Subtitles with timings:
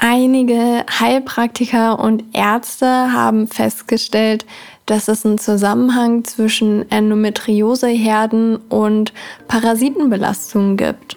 [0.00, 4.46] Einige Heilpraktiker und Ärzte haben festgestellt,
[4.86, 9.12] dass es einen Zusammenhang zwischen Endometrioseherden und
[9.48, 11.16] Parasitenbelastungen gibt.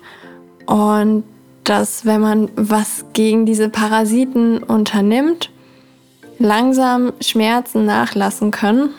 [0.65, 1.23] Und
[1.63, 5.51] dass wenn man was gegen diese Parasiten unternimmt,
[6.39, 8.89] langsam Schmerzen nachlassen können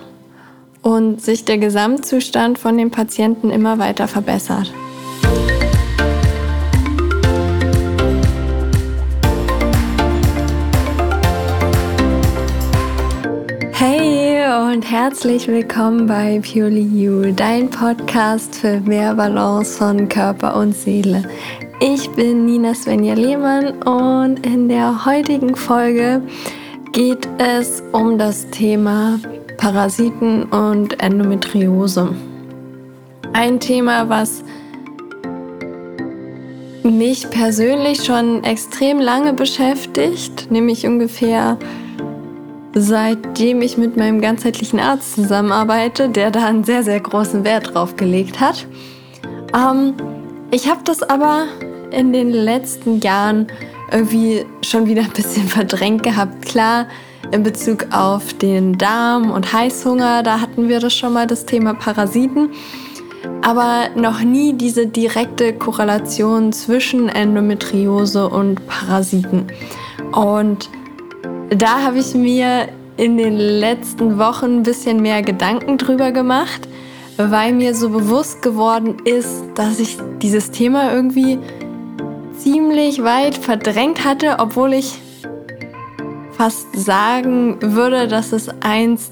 [0.82, 4.72] und sich der Gesamtzustand von den Patienten immer weiter verbessert.
[14.60, 21.24] Und herzlich willkommen bei Purely You, dein Podcast für mehr Balance von Körper und Seele.
[21.80, 26.20] Ich bin Nina Svenja Lehmann und in der heutigen Folge
[26.92, 29.18] geht es um das Thema
[29.56, 32.14] Parasiten und Endometriose.
[33.32, 34.44] Ein Thema, was
[36.82, 41.56] mich persönlich schon extrem lange beschäftigt, nämlich ungefähr
[42.74, 47.96] seitdem ich mit meinem ganzheitlichen Arzt zusammenarbeite, der da einen sehr, sehr großen Wert drauf
[47.96, 48.66] gelegt hat.
[49.54, 49.94] Ähm,
[50.50, 51.46] ich habe das aber
[51.90, 53.46] in den letzten Jahren
[53.90, 56.46] irgendwie schon wieder ein bisschen verdrängt gehabt.
[56.46, 56.86] Klar,
[57.30, 61.74] in Bezug auf den Darm und Heißhunger, da hatten wir das schon mal, das Thema
[61.74, 62.50] Parasiten.
[63.42, 69.46] Aber noch nie diese direkte Korrelation zwischen Endometriose und Parasiten.
[70.12, 70.68] Und
[71.56, 76.68] da habe ich mir in den letzten Wochen ein bisschen mehr Gedanken drüber gemacht,
[77.16, 81.38] weil mir so bewusst geworden ist, dass ich dieses Thema irgendwie
[82.38, 84.98] ziemlich weit verdrängt hatte, obwohl ich
[86.32, 89.10] fast sagen würde, dass es eins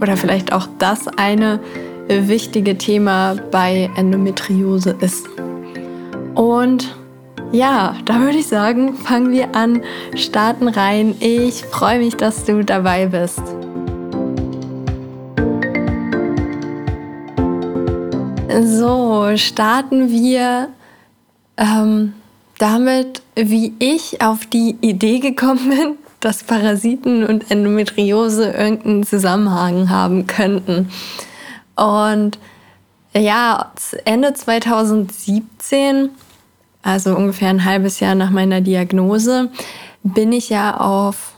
[0.00, 1.60] oder vielleicht auch das eine
[2.08, 5.26] wichtige Thema bei Endometriose ist.
[6.34, 6.94] Und
[7.52, 9.82] ja, da würde ich sagen, fangen wir an,
[10.14, 11.14] starten rein.
[11.20, 13.42] Ich freue mich, dass du dabei bist.
[18.62, 20.68] So, starten wir
[21.56, 22.14] ähm,
[22.58, 30.26] damit, wie ich auf die Idee gekommen bin, dass Parasiten und Endometriose irgendeinen Zusammenhang haben
[30.26, 30.90] könnten.
[31.76, 32.38] Und
[33.14, 33.72] ja,
[34.04, 36.10] Ende 2017
[36.86, 39.50] also ungefähr ein halbes Jahr nach meiner Diagnose,
[40.04, 41.32] bin ich ja auf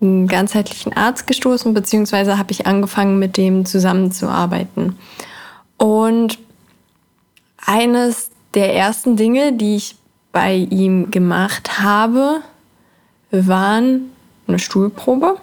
[0.00, 4.98] einen ganzheitlichen Arzt gestoßen, beziehungsweise habe ich angefangen, mit dem zusammenzuarbeiten.
[5.78, 6.40] Und
[7.64, 9.94] eines der ersten Dinge, die ich
[10.32, 12.40] bei ihm gemacht habe,
[13.30, 14.10] waren
[14.48, 15.36] eine Stuhlprobe.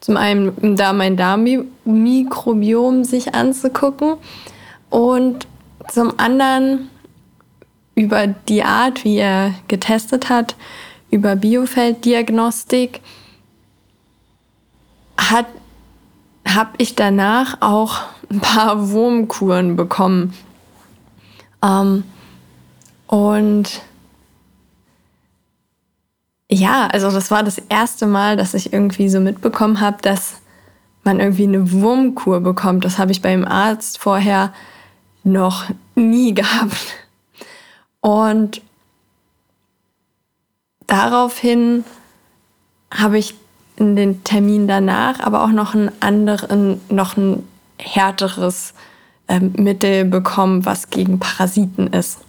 [0.00, 4.16] Zum einen da mein Darmmikrobiom sich anzugucken
[4.90, 5.46] und
[5.88, 6.90] zum anderen
[7.96, 10.54] über die Art, wie er getestet hat,
[11.10, 13.00] über Biofelddiagnostik,
[15.18, 20.34] habe ich danach auch ein paar Wurmkuren bekommen.
[21.64, 22.04] Ähm,
[23.06, 23.80] und
[26.50, 30.40] ja, also das war das erste Mal, dass ich irgendwie so mitbekommen habe, dass
[31.02, 32.84] man irgendwie eine Wurmkur bekommt.
[32.84, 34.52] Das habe ich beim Arzt vorher
[35.24, 35.64] noch
[35.94, 37.05] nie gehabt.
[38.06, 38.62] Und
[40.86, 41.84] daraufhin
[42.94, 43.34] habe ich
[43.74, 47.42] in den Termin danach aber auch noch ein anderen, noch ein
[47.80, 48.74] härteres
[49.26, 52.20] ähm, Mittel bekommen, was gegen Parasiten ist.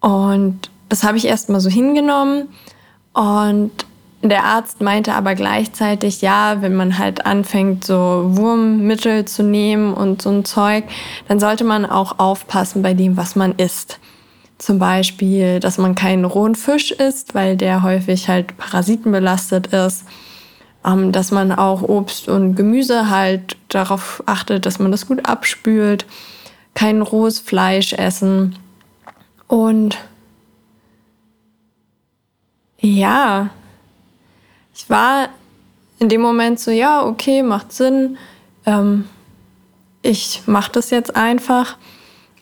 [0.00, 2.48] Und das habe ich erstmal so hingenommen.
[3.12, 3.72] Und
[4.22, 10.22] der Arzt meinte aber gleichzeitig, ja, wenn man halt anfängt, so Wurmmittel zu nehmen und
[10.22, 10.84] so ein Zeug,
[11.28, 14.00] dann sollte man auch aufpassen bei dem, was man isst.
[14.58, 20.04] Zum Beispiel, dass man keinen rohen Fisch isst, weil der häufig halt parasitenbelastet ist.
[20.84, 26.06] Ähm, dass man auch Obst und Gemüse halt darauf achtet, dass man das gut abspült.
[26.74, 28.56] Kein rohes Fleisch essen.
[29.46, 29.96] Und
[32.80, 33.50] ja,
[34.74, 35.28] ich war
[35.98, 38.18] in dem Moment so, ja, okay, macht Sinn.
[38.66, 39.08] Ähm,
[40.02, 41.76] ich mache das jetzt einfach.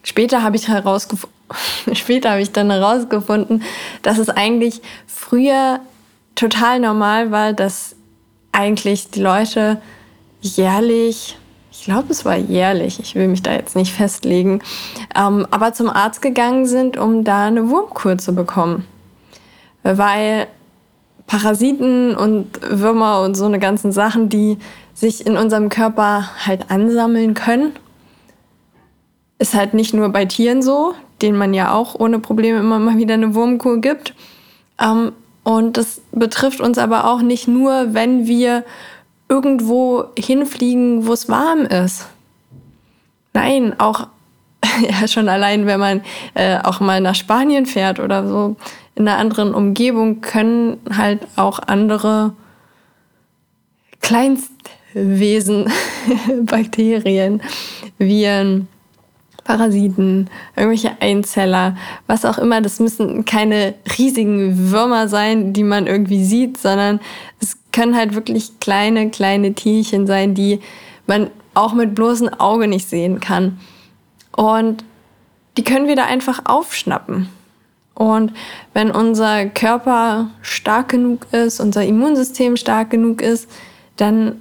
[0.03, 1.36] Später habe ich herausgefunden,
[1.93, 3.63] später habe ich dann herausgefunden,
[4.03, 5.81] dass es eigentlich früher
[6.35, 7.97] total normal war, dass
[8.53, 9.81] eigentlich die Leute
[10.41, 11.37] jährlich,
[11.71, 14.63] ich glaube es war jährlich, ich will mich da jetzt nicht festlegen,
[15.15, 18.87] ähm, aber zum Arzt gegangen sind, um da eine Wurmkur zu bekommen.
[19.83, 20.49] Weil
[21.27, 24.59] Parasiten und Würmer und so eine ganzen Sachen, die
[24.95, 27.73] sich in unserem Körper halt ansammeln können,
[29.39, 32.99] ist halt nicht nur bei Tieren so, denen man ja auch ohne Probleme immer mal
[32.99, 34.15] wieder eine Wurmkur gibt,
[34.81, 35.13] ähm,
[35.45, 38.65] Und das betrifft uns aber auch nicht nur, wenn wir
[39.29, 42.07] irgendwo hinfliegen, wo es warm ist.
[43.33, 44.09] Nein, auch
[44.89, 46.03] ja, schon allein, wenn man
[46.35, 48.57] äh, auch mal nach Spanien fährt oder so
[48.95, 52.33] in einer anderen Umgebung, können halt auch andere
[54.01, 55.71] Kleinstwesen,
[56.43, 57.43] Bakterien,
[57.99, 58.69] Viren,
[59.47, 61.77] Parasiten, irgendwelche Einzeller,
[62.09, 62.61] was auch immer.
[62.61, 67.01] Das müssen keine riesigen Würmer sein, die man irgendwie sieht, sondern
[67.41, 70.61] es können halt wirklich kleine, kleine Tierchen sein, die
[71.07, 73.59] man auch mit bloßem Auge nicht sehen kann.
[74.35, 74.85] Und
[75.57, 77.29] die können wir da einfach aufschnappen.
[77.95, 78.33] Und
[78.75, 83.49] wenn unser Körper stark genug ist, unser Immunsystem stark genug ist,
[83.97, 84.41] dann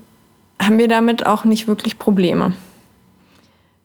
[0.60, 2.54] haben wir damit auch nicht wirklich Probleme.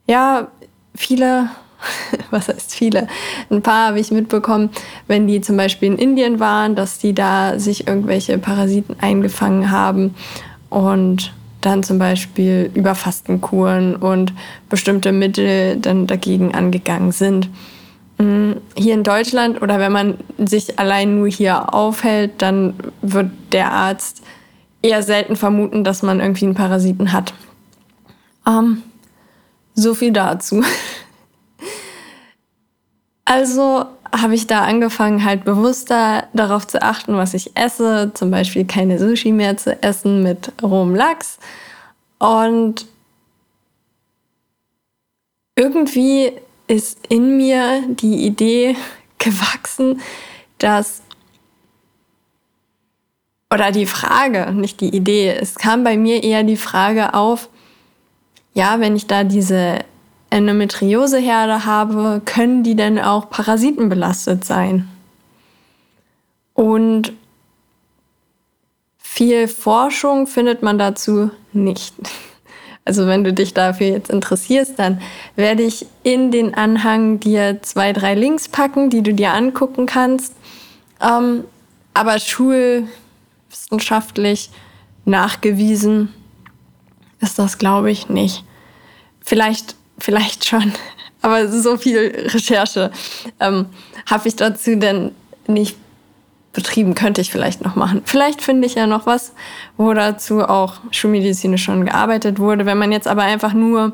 [0.08, 0.48] Ja,
[0.94, 1.50] viele,
[2.30, 3.06] was heißt viele,
[3.50, 4.70] ein paar habe ich mitbekommen,
[5.06, 10.14] wenn die zum Beispiel in Indien waren, dass die da sich irgendwelche Parasiten eingefangen haben
[10.68, 14.32] und dann zum Beispiel über Fastenkuren und
[14.68, 17.50] bestimmte Mittel dann dagegen angegangen sind.
[18.18, 23.72] Mm, hier in Deutschland oder wenn man sich allein nur hier aufhält, dann wird der
[23.72, 24.22] Arzt
[24.82, 27.34] eher selten vermuten, dass man irgendwie einen Parasiten hat.
[28.46, 28.82] Ähm,
[29.74, 30.62] so viel dazu.
[33.24, 38.10] Also habe ich da angefangen, halt bewusster darauf zu achten, was ich esse.
[38.14, 41.38] Zum Beispiel keine Sushi mehr zu essen mit rohem Lachs.
[42.18, 42.86] Und
[45.54, 46.32] irgendwie
[46.66, 48.76] ist in mir die Idee
[49.18, 50.00] gewachsen,
[50.58, 51.02] dass
[53.52, 57.49] oder die Frage, nicht die Idee, es kam bei mir eher die Frage auf,
[58.54, 59.80] ja, wenn ich da diese
[60.30, 64.88] Endometrioseherde habe, können die denn auch parasitenbelastet sein?
[66.54, 67.12] Und
[68.98, 71.94] viel Forschung findet man dazu nicht.
[72.82, 75.02] Also wenn du dich dafür jetzt interessierst, dann
[75.36, 80.34] werde ich in den Anhang dir zwei, drei Links packen, die du dir angucken kannst.
[81.00, 81.44] Ähm,
[81.92, 84.48] aber schulwissenschaftlich
[85.04, 86.14] nachgewiesen
[87.20, 88.44] ist das, glaube ich, nicht.
[89.20, 90.72] Vielleicht, vielleicht schon,
[91.22, 92.90] aber so viel Recherche
[93.38, 93.66] ähm,
[94.06, 95.12] habe ich dazu denn
[95.46, 95.76] nicht
[96.52, 98.02] betrieben, könnte ich vielleicht noch machen.
[98.04, 99.32] Vielleicht finde ich ja noch was,
[99.76, 102.66] wo dazu auch schulmedizinisch schon gearbeitet wurde.
[102.66, 103.92] Wenn man jetzt aber einfach nur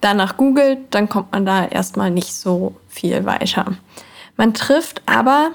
[0.00, 3.66] danach googelt, dann kommt man da erstmal nicht so viel weiter.
[4.36, 5.50] Man trifft aber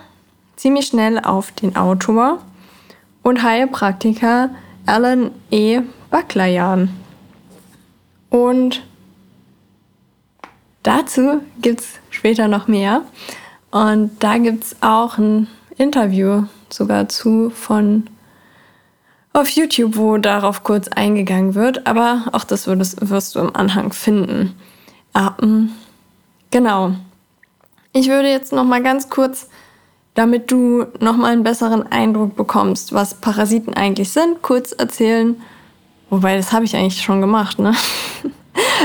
[0.55, 2.39] ziemlich schnell auf den Autor
[3.23, 4.51] und Heilpraktiker
[4.85, 5.81] Alan E.
[6.11, 6.89] Baklayan.
[8.29, 8.83] Und
[10.83, 13.01] dazu gibt es später noch mehr.
[13.71, 18.09] Und da gibt es auch ein Interview sogar zu von
[19.33, 21.85] auf YouTube, wo darauf kurz eingegangen wird.
[21.85, 24.55] Aber auch das würdest, wirst du im Anhang finden.
[25.13, 25.71] Ähm,
[26.51, 26.91] genau.
[27.91, 29.49] Ich würde jetzt noch mal ganz kurz,
[30.13, 35.41] damit du noch mal einen besseren Eindruck bekommst, was Parasiten eigentlich sind, kurz erzählen.
[36.15, 37.73] Wobei, das habe ich eigentlich schon gemacht, ne?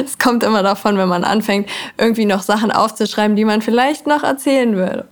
[0.04, 4.24] Es kommt immer davon, wenn man anfängt, irgendwie noch Sachen aufzuschreiben, die man vielleicht noch
[4.24, 5.06] erzählen würde.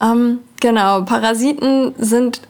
[0.00, 2.40] Ähm, genau, Parasiten sind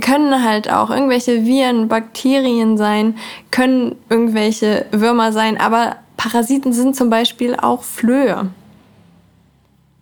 [0.00, 3.16] können halt auch irgendwelche Viren, Bakterien sein,
[3.52, 8.50] können irgendwelche Würmer sein, aber Parasiten sind zum Beispiel auch Flöhe.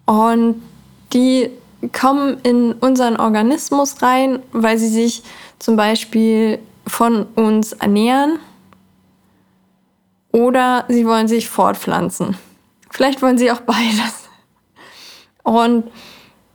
[0.07, 0.63] Und
[1.13, 1.51] die
[1.93, 5.23] kommen in unseren Organismus rein, weil sie sich
[5.59, 8.39] zum Beispiel von uns ernähren
[10.33, 12.37] oder sie wollen sich fortpflanzen.
[12.91, 14.29] Vielleicht wollen sie auch beides.
[15.43, 15.91] Und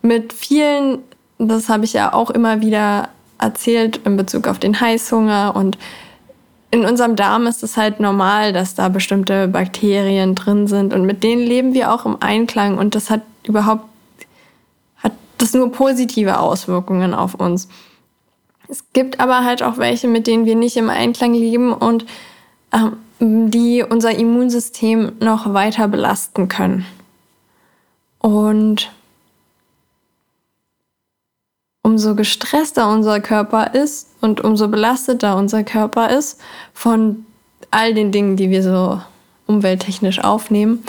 [0.01, 0.99] mit vielen,
[1.37, 5.77] das habe ich ja auch immer wieder erzählt in Bezug auf den Heißhunger und
[6.69, 11.23] in unserem Darm ist es halt normal, dass da bestimmte Bakterien drin sind und mit
[11.23, 13.85] denen leben wir auch im Einklang und das hat überhaupt
[14.97, 17.69] hat das nur positive Auswirkungen auf uns.
[18.67, 22.05] Es gibt aber halt auch welche, mit denen wir nicht im Einklang leben und
[22.73, 26.85] ähm, die unser Immunsystem noch weiter belasten können.
[28.19, 28.91] Und
[31.81, 36.39] umso gestresster unser Körper ist und umso belasteter unser Körper ist
[36.73, 37.25] von
[37.71, 39.01] all den Dingen, die wir so
[39.45, 40.83] umwelttechnisch aufnehmen,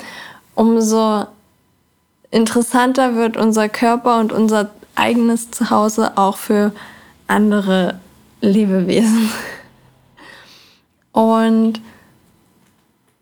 [0.54, 1.26] umso
[2.30, 6.72] interessanter wird unser Körper und unser eigenes Zuhause auch für
[7.28, 8.00] andere
[8.40, 9.30] Lebewesen.
[11.12, 11.80] Und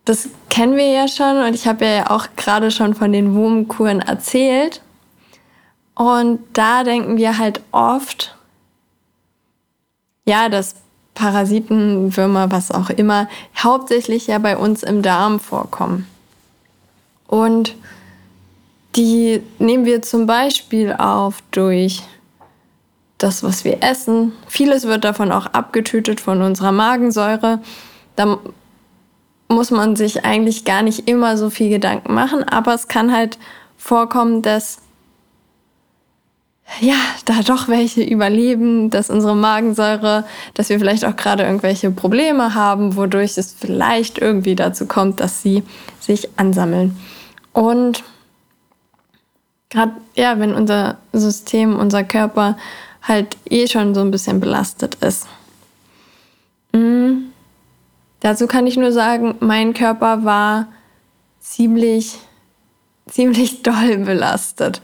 [0.05, 4.01] das kennen wir ja schon und ich habe ja auch gerade schon von den Wurmkuren
[4.01, 4.81] erzählt.
[5.95, 8.37] Und da denken wir halt oft,
[10.27, 10.77] ja, dass
[11.15, 16.07] Parasiten, Würmer, was auch immer, hauptsächlich ja bei uns im Darm vorkommen.
[17.27, 17.75] Und
[18.95, 22.03] die nehmen wir zum Beispiel auf durch
[23.19, 24.33] das, was wir essen.
[24.47, 27.61] Vieles wird davon auch abgetötet von unserer Magensäure.
[28.15, 28.39] Da
[29.49, 33.39] muss man sich eigentlich gar nicht immer so viel Gedanken machen, aber es kann halt
[33.77, 34.79] vorkommen, dass
[36.81, 42.55] ja, da doch welche überleben, dass unsere Magensäure, dass wir vielleicht auch gerade irgendwelche Probleme
[42.55, 45.63] haben, wodurch es vielleicht irgendwie dazu kommt, dass sie
[46.01, 46.97] sich ansammeln.
[47.53, 48.03] Und
[49.71, 52.57] gerade, ja, wenn unser System, unser Körper
[53.07, 55.27] halt eh schon so ein bisschen belastet ist.
[56.73, 57.33] Mhm.
[58.21, 60.69] Dazu kann ich nur sagen, mein Körper war
[61.41, 62.19] ziemlich,
[63.07, 64.81] ziemlich doll belastet.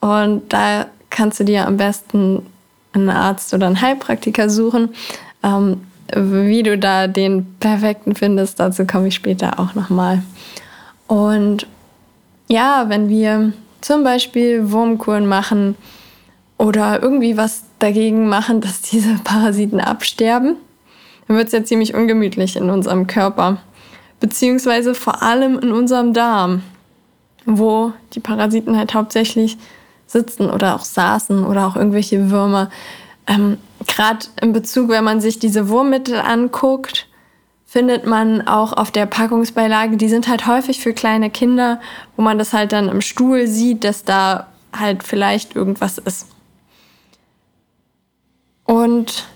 [0.00, 2.46] Und da kannst du dir am besten
[2.92, 4.90] einen Arzt oder einen Heilpraktiker suchen.
[5.42, 5.82] Ähm,
[6.14, 10.22] wie du da den perfekten findest, dazu komme ich später auch nochmal.
[11.08, 11.66] Und
[12.48, 15.76] ja, wenn wir zum Beispiel Wurmkuren machen
[16.58, 20.56] oder irgendwie was dagegen machen, dass diese Parasiten absterben,
[21.28, 23.58] dann wird es ja ziemlich ungemütlich in unserem Körper.
[24.20, 26.62] Beziehungsweise vor allem in unserem Darm,
[27.44, 29.58] wo die Parasiten halt hauptsächlich
[30.06, 32.70] sitzen oder auch saßen oder auch irgendwelche Würmer.
[33.26, 37.08] Ähm, Gerade in Bezug, wenn man sich diese Wurmmittel anguckt,
[37.66, 41.80] findet man auch auf der Packungsbeilage, die sind halt häufig für kleine Kinder,
[42.16, 46.28] wo man das halt dann im Stuhl sieht, dass da halt vielleicht irgendwas ist.
[48.66, 49.26] Und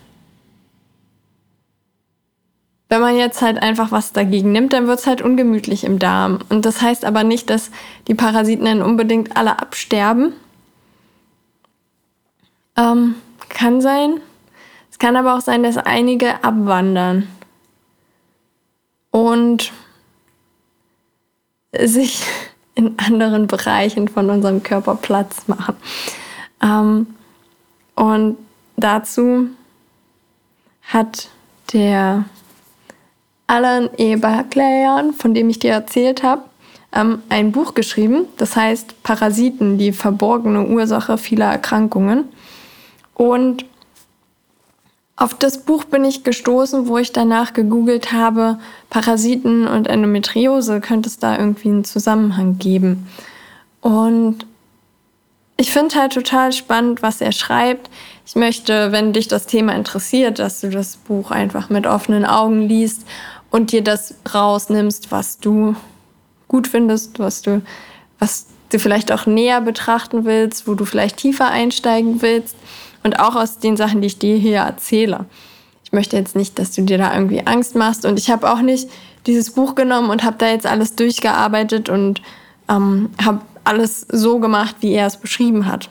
[2.91, 6.41] wenn man jetzt halt einfach was dagegen nimmt, dann wird es halt ungemütlich im Darm.
[6.49, 7.71] Und das heißt aber nicht, dass
[8.09, 10.33] die Parasiten dann unbedingt alle absterben.
[12.77, 13.15] Ähm,
[13.49, 14.21] kann sein.
[14.91, 17.29] Es kann aber auch sein, dass einige abwandern.
[19.13, 19.73] Und
[21.79, 22.25] sich
[22.75, 25.77] in anderen Bereichen von unserem Körper Platz machen.
[26.61, 27.07] Ähm,
[27.95, 28.37] und
[28.81, 29.49] dazu
[30.83, 31.29] hat
[31.73, 32.25] der
[33.47, 34.17] Alan E.
[34.17, 36.43] Barclayan, von dem ich dir erzählt habe,
[36.93, 42.25] ähm, ein Buch geschrieben, das heißt Parasiten, die verborgene Ursache vieler Erkrankungen.
[43.15, 43.65] Und
[45.17, 48.59] auf das Buch bin ich gestoßen, wo ich danach gegoogelt habe,
[48.89, 53.07] Parasiten und Endometriose, könnte es da irgendwie einen Zusammenhang geben.
[53.83, 54.47] Und
[55.57, 57.91] ich finde halt total spannend, was er schreibt.
[58.31, 62.63] Ich möchte, wenn dich das Thema interessiert, dass du das Buch einfach mit offenen Augen
[62.63, 63.05] liest
[63.51, 65.75] und dir das rausnimmst, was du
[66.47, 67.61] gut findest, was du,
[68.21, 72.55] was du vielleicht auch näher betrachten willst, wo du vielleicht tiefer einsteigen willst
[73.03, 75.25] und auch aus den Sachen, die ich dir hier erzähle.
[75.83, 78.61] Ich möchte jetzt nicht, dass du dir da irgendwie Angst machst und ich habe auch
[78.61, 78.89] nicht
[79.27, 82.23] dieses Buch genommen und habe da jetzt alles durchgearbeitet und
[82.69, 85.91] ähm, habe alles so gemacht, wie er es beschrieben hat.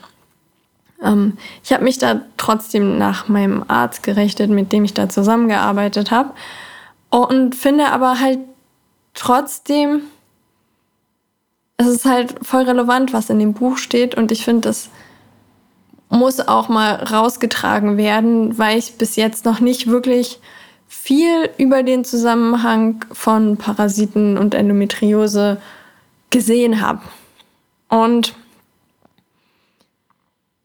[1.02, 6.10] Ähm, ich habe mich da trotzdem nach meinem Arzt gerichtet, mit dem ich da zusammengearbeitet
[6.10, 6.30] habe
[7.10, 8.38] und finde aber halt
[9.14, 10.02] trotzdem,
[11.76, 14.90] es ist halt voll relevant, was in dem Buch steht und ich finde, das
[16.08, 20.40] muss auch mal rausgetragen werden, weil ich bis jetzt noch nicht wirklich
[20.88, 25.58] viel über den Zusammenhang von Parasiten und Endometriose
[26.30, 27.02] gesehen habe.
[27.88, 28.34] Und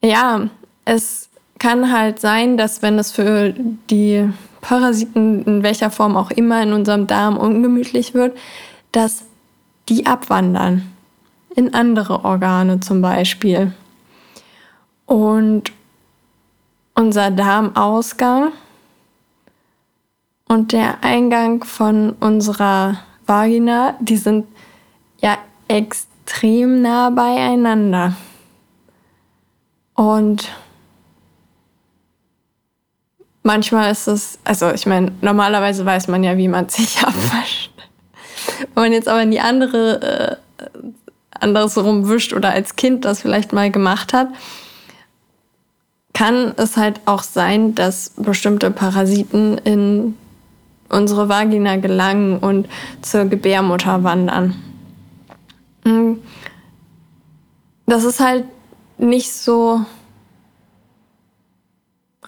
[0.06, 0.50] ja,
[0.86, 3.54] es kann halt sein, dass wenn es für
[3.90, 4.30] die
[4.62, 8.38] Parasiten in welcher Form auch immer in unserem Darm ungemütlich wird,
[8.92, 9.26] dass
[9.90, 10.92] die abwandern
[11.56, 13.74] in andere Organe zum Beispiel.
[15.06, 15.72] Und
[16.96, 18.52] unser Darmausgang
[20.48, 24.46] und der Eingang von unserer Vagina, die sind
[25.20, 28.16] ja extrem nah beieinander.
[29.96, 30.50] Und
[33.44, 37.72] manchmal ist es, also ich meine, normalerweise weiß man ja, wie man sich abwascht.
[38.74, 40.36] Wenn man jetzt aber in die andere, äh,
[41.40, 44.30] anderes rumwischt oder als Kind das vielleicht mal gemacht hat,
[46.14, 50.18] kann es halt auch sein, dass bestimmte Parasiten in
[50.90, 52.70] unsere Vagina gelangen und
[53.02, 54.56] zur Gebärmutter wandern.
[55.84, 56.22] Hm.
[57.86, 58.46] Das ist halt
[58.98, 59.86] nicht so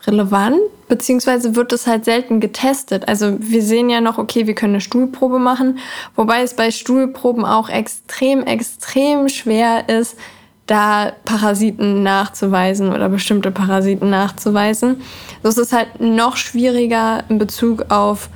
[0.06, 3.08] relevant, beziehungsweise wird es halt selten getestet.
[3.08, 5.80] Also wir sehen ja noch, okay, wir können eine Stuhlprobe machen,
[6.16, 10.18] wobei es bei Stuhlproben auch extrem, extrem schwer ist,
[10.66, 15.02] da Parasiten nachzuweisen oder bestimmte Parasiten nachzuweisen.
[15.44, 18.30] So ist es halt noch schwieriger in Bezug auf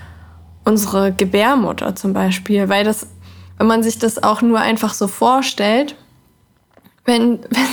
[0.64, 3.08] unsere Gebärmutter zum Beispiel, weil das,
[3.58, 5.96] wenn man sich das auch nur einfach so vorstellt,
[7.06, 7.68] wenn, wenn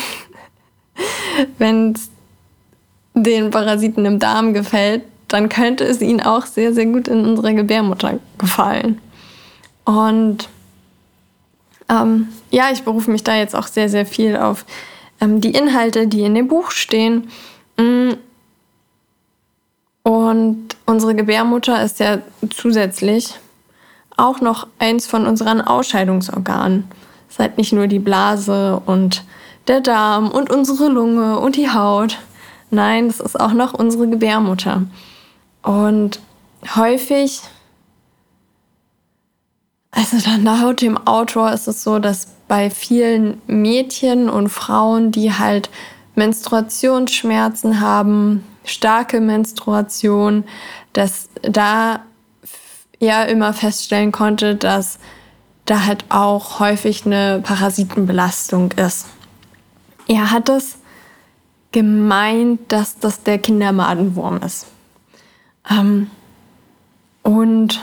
[1.59, 2.11] es
[3.15, 7.53] den Parasiten im Darm gefällt, dann könnte es ihnen auch sehr, sehr gut in unserer
[7.53, 9.01] Gebärmutter gefallen.
[9.85, 10.49] Und
[11.89, 14.65] ähm, ja, ich berufe mich da jetzt auch sehr, sehr viel auf
[15.21, 17.29] ähm, die Inhalte, die in dem Buch stehen.
[17.77, 18.13] Mm.
[20.03, 22.19] Und unsere Gebärmutter ist ja
[22.51, 23.35] zusätzlich
[24.17, 26.85] auch noch eins von unseren Ausscheidungsorganen.
[27.29, 29.23] Es ist halt nicht nur die Blase und
[29.69, 32.19] der Darm und unsere Lunge und die Haut.
[32.71, 34.83] Nein, es ist auch noch unsere Gebärmutter.
[35.63, 36.21] Und
[36.77, 37.43] häufig,
[39.91, 45.71] also laut dem Autor ist es so, dass bei vielen Mädchen und Frauen, die halt
[46.15, 50.45] Menstruationsschmerzen haben, starke Menstruation,
[50.93, 52.01] dass da
[53.01, 54.99] er immer feststellen konnte, dass
[55.65, 59.07] da halt auch häufig eine Parasitenbelastung ist.
[60.09, 60.79] Er hat es
[61.71, 64.67] gemeint, dass das der Kindermadenwurm ist.
[65.71, 66.11] Ähm,
[67.23, 67.81] und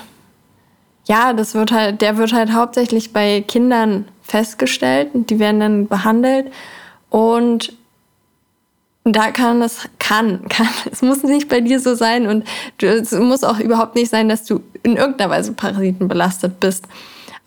[1.05, 5.88] ja, das wird halt, der wird halt hauptsächlich bei Kindern festgestellt und die werden dann
[5.88, 6.51] behandelt.
[7.10, 7.74] Und
[9.03, 12.44] da kann es, kann, kann, es muss nicht bei dir so sein und
[12.82, 16.88] es muss auch überhaupt nicht sein, dass du in irgendeiner Weise Parasiten belastet bist.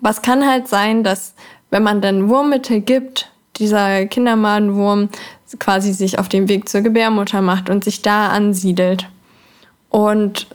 [0.01, 1.35] Aber es kann halt sein, dass
[1.71, 5.09] wenn man dann Wurmmittel gibt, dieser Kindermadenwurm
[5.59, 9.09] quasi sich auf den Weg zur Gebärmutter macht und sich da ansiedelt.
[9.89, 10.47] Und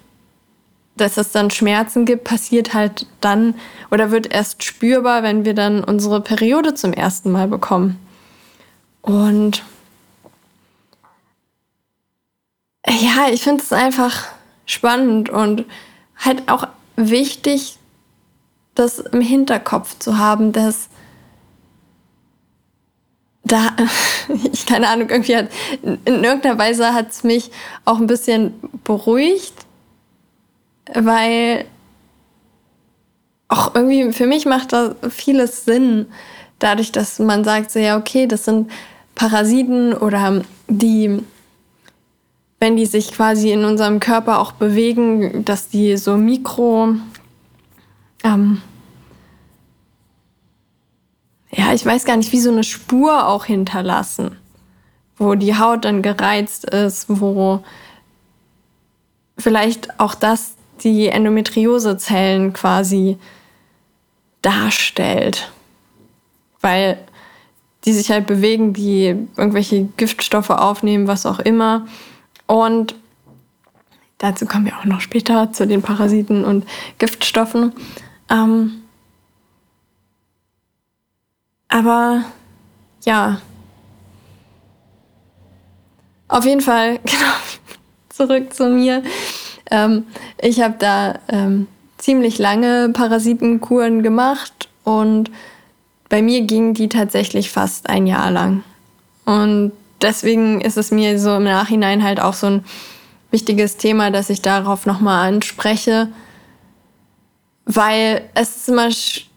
[0.96, 3.56] dass es dann Schmerzen gibt, passiert halt dann
[3.90, 8.00] oder wird erst spürbar, wenn wir dann unsere Periode zum ersten Mal bekommen.
[9.02, 9.64] Und
[12.88, 14.28] ja, ich finde es einfach
[14.66, 15.66] spannend und
[16.18, 17.78] halt auch wichtig,
[18.76, 20.90] das im Hinterkopf zu haben, dass
[23.44, 23.76] da,
[24.52, 25.50] ich keine Ahnung, irgendwie hat,
[25.82, 27.52] in irgendeiner Weise hat es mich
[27.86, 28.54] auch ein bisschen
[28.84, 29.54] beruhigt,
[30.94, 31.66] weil
[33.48, 36.08] auch irgendwie für mich macht da vieles Sinn,
[36.60, 38.72] dadurch, dass man sagt, so ja, okay, das sind
[39.16, 41.22] Parasiten oder die,
[42.60, 46.96] wenn die sich quasi in unserem Körper auch bewegen, dass die so Mikro,
[48.24, 48.62] ähm,
[51.56, 54.38] ja, ich weiß gar nicht, wie so eine Spur auch hinterlassen,
[55.18, 57.64] wo die Haut dann gereizt ist, wo
[59.38, 63.18] vielleicht auch das die Endometriosezellen quasi
[64.42, 65.52] darstellt.
[66.62, 66.98] Weil
[67.86, 71.86] die sich halt bewegen, die irgendwelche Giftstoffe aufnehmen, was auch immer.
[72.48, 72.96] Und
[74.18, 76.66] dazu kommen wir auch noch später zu den Parasiten und
[76.98, 77.74] Giftstoffen.
[78.30, 78.83] Ähm,
[81.74, 82.24] aber
[83.04, 83.42] ja,
[86.28, 87.34] auf jeden Fall, genau,
[88.10, 89.02] zurück zu mir.
[89.72, 90.06] Ähm,
[90.40, 95.32] ich habe da ähm, ziemlich lange Parasitenkuren gemacht und
[96.10, 98.64] bei mir ging die tatsächlich fast ein Jahr lang.
[99.26, 102.66] Und deswegen ist es mir so im Nachhinein halt auch so ein
[103.32, 106.10] wichtiges Thema, dass ich darauf nochmal anspreche,
[107.66, 109.33] weil es ist immer sch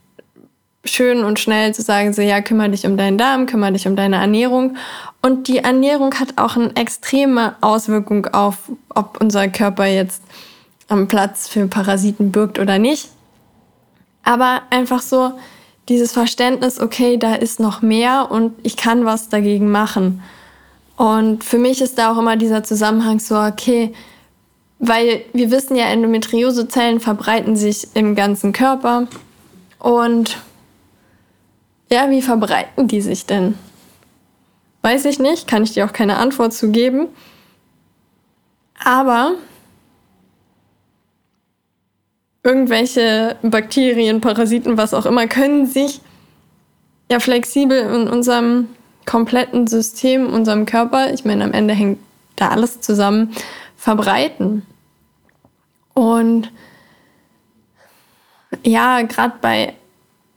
[0.86, 3.96] schön und schnell zu sagen, so ja, kümmere dich um deinen Darm, kümmere dich um
[3.96, 4.76] deine Ernährung.
[5.22, 10.22] Und die Ernährung hat auch eine extreme Auswirkung auf, ob unser Körper jetzt
[10.88, 13.08] am Platz für Parasiten birgt oder nicht.
[14.22, 15.32] Aber einfach so
[15.88, 20.22] dieses Verständnis, okay, da ist noch mehr und ich kann was dagegen machen.
[20.96, 23.92] Und für mich ist da auch immer dieser Zusammenhang so, okay,
[24.78, 29.06] weil wir wissen ja, Endometriosezellen verbreiten sich im ganzen Körper.
[29.78, 30.38] Und
[31.90, 33.54] ja, wie verbreiten die sich denn?
[34.82, 37.08] Weiß ich nicht, kann ich dir auch keine Antwort zu geben.
[38.82, 39.32] Aber
[42.42, 46.00] irgendwelche Bakterien, Parasiten, was auch immer, können sich
[47.10, 48.68] ja flexibel in unserem
[49.04, 51.98] kompletten System, unserem Körper, ich meine, am Ende hängt
[52.36, 53.32] da alles zusammen,
[53.76, 54.66] verbreiten.
[55.94, 56.52] Und
[58.64, 59.74] ja, gerade bei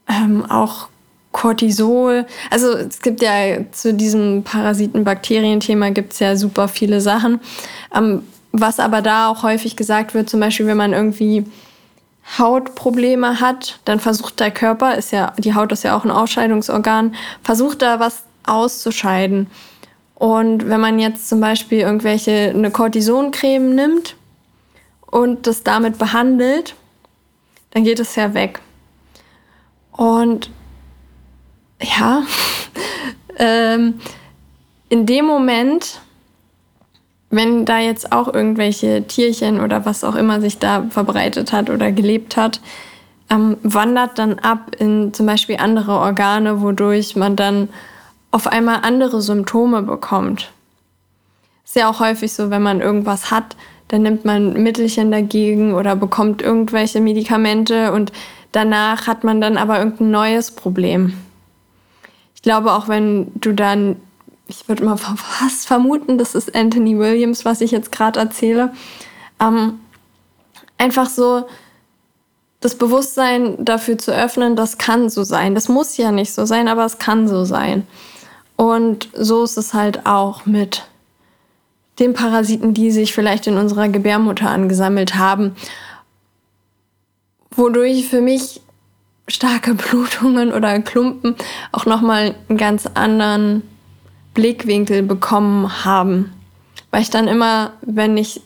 [0.08, 0.89] ähm, auch
[1.32, 2.26] Cortisol.
[2.50, 7.40] Also es gibt ja zu diesem Parasiten-Bakterien-Thema gibt es ja super viele Sachen.
[7.94, 11.44] Ähm, was aber da auch häufig gesagt wird, zum Beispiel, wenn man irgendwie
[12.38, 17.14] Hautprobleme hat, dann versucht der Körper, ist ja, die Haut ist ja auch ein Ausscheidungsorgan,
[17.42, 19.48] versucht da was auszuscheiden.
[20.14, 24.16] Und wenn man jetzt zum Beispiel irgendwelche eine Cortisoncreme nimmt
[25.06, 26.74] und das damit behandelt,
[27.70, 28.60] dann geht es ja weg.
[29.92, 30.50] Und
[31.82, 32.22] ja,
[33.38, 34.00] ähm,
[34.88, 36.00] in dem Moment,
[37.30, 41.92] wenn da jetzt auch irgendwelche Tierchen oder was auch immer sich da verbreitet hat oder
[41.92, 42.60] gelebt hat,
[43.30, 47.68] ähm, wandert dann ab in zum Beispiel andere Organe, wodurch man dann
[48.32, 50.50] auf einmal andere Symptome bekommt.
[51.64, 53.56] Ist ja auch häufig so, wenn man irgendwas hat,
[53.88, 58.12] dann nimmt man Mittelchen dagegen oder bekommt irgendwelche Medikamente und
[58.52, 61.14] danach hat man dann aber irgendein neues Problem.
[62.40, 63.96] Ich glaube, auch wenn du dann,
[64.48, 68.72] ich würde mal fast vermuten, das ist Anthony Williams, was ich jetzt gerade erzähle,
[69.38, 69.78] ähm,
[70.78, 71.46] einfach so
[72.60, 75.54] das Bewusstsein dafür zu öffnen, das kann so sein.
[75.54, 77.86] Das muss ja nicht so sein, aber es kann so sein.
[78.56, 80.84] Und so ist es halt auch mit
[81.98, 85.56] den Parasiten, die sich vielleicht in unserer Gebärmutter angesammelt haben,
[87.50, 88.62] wodurch für mich
[89.30, 91.36] starke Blutungen oder Klumpen
[91.72, 93.62] auch nochmal einen ganz anderen
[94.34, 96.32] Blickwinkel bekommen haben.
[96.90, 98.40] Weil ich dann immer, wenn ich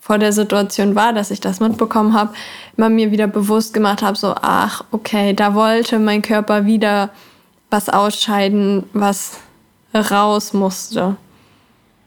[0.00, 2.32] vor der Situation war, dass ich das mitbekommen habe,
[2.76, 7.10] immer mir wieder bewusst gemacht habe, so, ach, okay, da wollte mein Körper wieder
[7.70, 9.38] was ausscheiden, was
[9.92, 11.16] raus musste.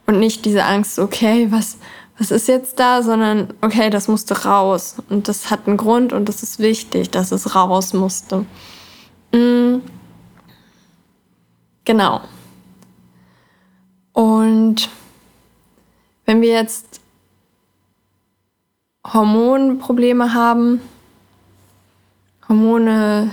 [0.06, 1.78] Und nicht diese Angst, okay, was,
[2.20, 4.98] was ist jetzt da, sondern okay, das musste raus.
[5.10, 8.46] Und das hat einen Grund und das ist wichtig, dass es raus musste.
[9.34, 9.82] Mhm.
[11.86, 12.22] Genau.
[14.12, 14.90] Und
[16.26, 17.00] wenn wir jetzt
[19.08, 20.82] Hormonprobleme haben,
[22.48, 23.32] Hormone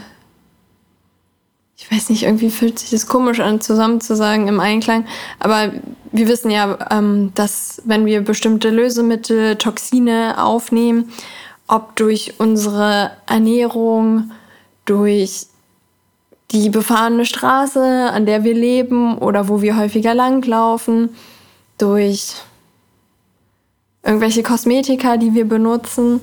[1.97, 5.07] weiß nicht, irgendwie fühlt sich das komisch an, zusammen zu sagen im Einklang.
[5.41, 5.73] Aber
[6.13, 11.11] wir wissen ja, ähm, dass wenn wir bestimmte Lösemittel, Toxine aufnehmen,
[11.67, 14.31] ob durch unsere Ernährung,
[14.85, 15.47] durch
[16.53, 21.11] die befahrene Straße, an der wir leben oder wo wir häufiger langlaufen,
[21.79, 22.35] durch
[24.05, 26.21] irgendwelche Kosmetika, die wir benutzen,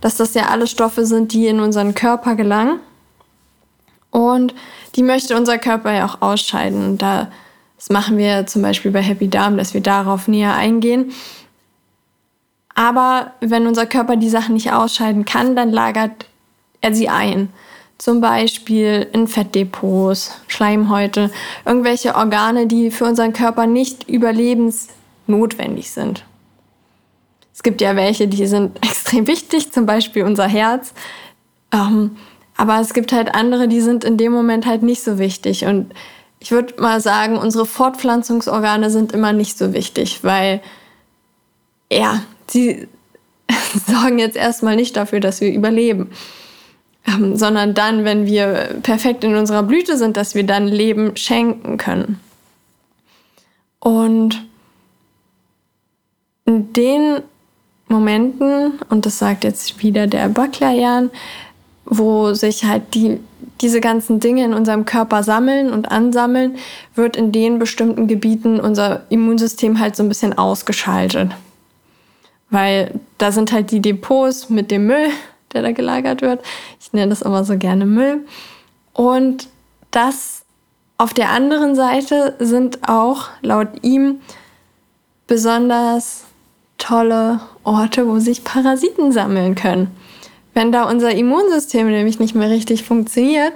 [0.00, 2.78] dass das ja alles Stoffe sind, die in unseren Körper gelangen.
[4.14, 4.54] Und
[4.94, 6.90] die möchte unser Körper ja auch ausscheiden.
[6.90, 7.32] Und da,
[7.76, 11.12] das machen wir zum Beispiel bei Happy Darm, dass wir darauf näher eingehen.
[12.76, 16.26] Aber wenn unser Körper die Sachen nicht ausscheiden kann, dann lagert
[16.80, 17.48] er sie ein.
[17.98, 21.32] Zum Beispiel in Fettdepots, Schleimhäute,
[21.64, 26.24] irgendwelche Organe, die für unseren Körper nicht überlebensnotwendig sind.
[27.52, 30.94] Es gibt ja welche, die sind extrem wichtig, zum Beispiel unser Herz.
[31.72, 32.16] Ähm,
[32.56, 35.64] aber es gibt halt andere, die sind in dem Moment halt nicht so wichtig.
[35.64, 35.92] Und
[36.38, 40.60] ich würde mal sagen, unsere Fortpflanzungsorgane sind immer nicht so wichtig, weil
[41.90, 42.88] ja, sie
[43.86, 46.10] sorgen jetzt erstmal nicht dafür, dass wir überleben.
[47.06, 51.76] Ähm, sondern dann, wenn wir perfekt in unserer Blüte sind, dass wir dann Leben schenken
[51.76, 52.18] können.
[53.78, 54.46] Und
[56.46, 57.22] in den
[57.88, 61.10] Momenten, und das sagt jetzt wieder der Baklayan,
[61.86, 63.20] wo sich halt die,
[63.60, 66.56] diese ganzen Dinge in unserem Körper sammeln und ansammeln,
[66.94, 71.30] wird in den bestimmten Gebieten unser Immunsystem halt so ein bisschen ausgeschaltet.
[72.50, 75.08] Weil da sind halt die Depots mit dem Müll,
[75.52, 76.44] der da gelagert wird.
[76.80, 78.24] Ich nenne das immer so gerne Müll.
[78.92, 79.48] Und
[79.90, 80.44] das
[80.98, 84.20] auf der anderen Seite sind auch laut ihm
[85.26, 86.24] besonders
[86.78, 89.90] tolle Orte, wo sich Parasiten sammeln können.
[90.54, 93.52] Wenn da unser Immunsystem nämlich nicht mehr richtig funktioniert,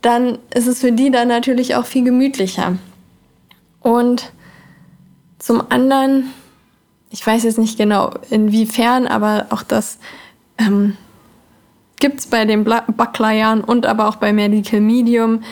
[0.00, 2.76] dann ist es für die dann natürlich auch viel gemütlicher.
[3.80, 4.32] Und
[5.38, 6.32] zum anderen,
[7.10, 9.98] ich weiß jetzt nicht genau inwiefern, aber auch das
[10.58, 10.96] ähm,
[11.98, 15.42] gibt es bei den Backleiern und aber auch bei Medical Medium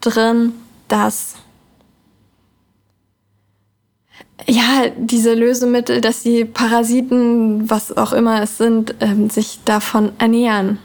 [0.00, 0.54] drin,
[0.88, 1.36] dass
[4.46, 10.78] ja, diese Lösemittel, dass die Parasiten, was auch immer es sind, ähm, sich davon ernähren.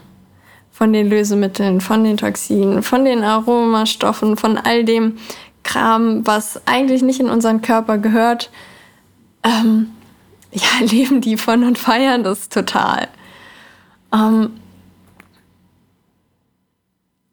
[0.72, 5.18] Von den Lösemitteln, von den Toxinen, von den Aromastoffen, von all dem
[5.62, 8.50] Kram, was eigentlich nicht in unseren Körper gehört.
[9.44, 9.90] Ähm,
[10.52, 13.08] ja, leben die von und feiern das total.
[14.12, 14.50] Ähm,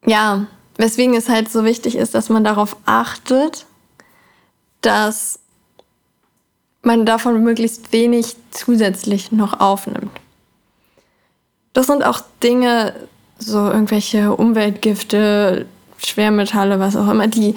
[0.06, 0.46] ja,
[0.78, 3.66] weswegen es halt so wichtig ist, dass man darauf achtet,
[4.82, 5.41] dass
[6.82, 10.12] man davon möglichst wenig zusätzlich noch aufnimmt.
[11.74, 12.94] Das sind auch Dinge,
[13.38, 15.66] so irgendwelche Umweltgifte,
[15.98, 17.56] Schwermetalle, was auch immer, die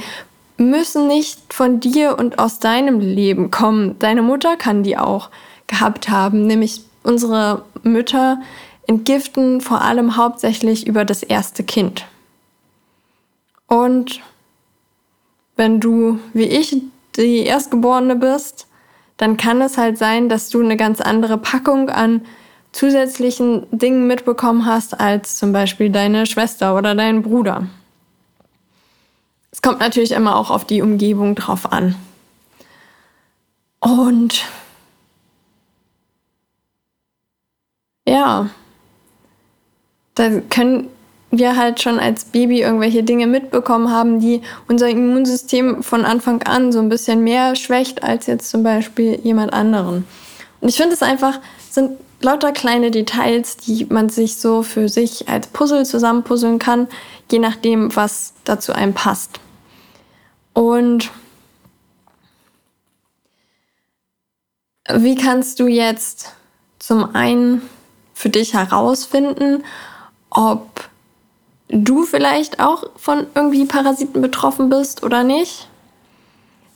[0.56, 3.98] müssen nicht von dir und aus deinem Leben kommen.
[3.98, 5.30] Deine Mutter kann die auch
[5.66, 8.40] gehabt haben, nämlich unsere Mütter
[8.86, 12.06] entgiften vor allem hauptsächlich über das erste Kind.
[13.66, 14.20] Und
[15.56, 16.76] wenn du, wie ich,
[17.16, 18.66] die Erstgeborene bist,
[19.16, 22.22] dann kann es halt sein, dass du eine ganz andere Packung an
[22.72, 27.68] zusätzlichen Dingen mitbekommen hast als zum Beispiel deine Schwester oder dein Bruder.
[29.52, 31.94] Es kommt natürlich immer auch auf die Umgebung drauf an.
[33.78, 34.44] Und
[38.08, 38.50] ja,
[40.16, 40.88] da können
[41.38, 46.72] wir halt schon als Baby irgendwelche Dinge mitbekommen haben, die unser Immunsystem von Anfang an
[46.72, 50.06] so ein bisschen mehr schwächt als jetzt zum Beispiel jemand anderen.
[50.60, 55.28] Und ich finde es einfach, sind lauter kleine Details, die man sich so für sich
[55.28, 56.88] als Puzzle zusammenpuzzeln kann,
[57.30, 59.40] je nachdem, was dazu einem passt.
[60.52, 61.10] Und
[64.92, 66.32] wie kannst du jetzt
[66.78, 67.62] zum einen
[68.14, 69.64] für dich herausfinden,
[70.30, 70.88] ob
[71.68, 75.68] du vielleicht auch von irgendwie Parasiten betroffen bist oder nicht.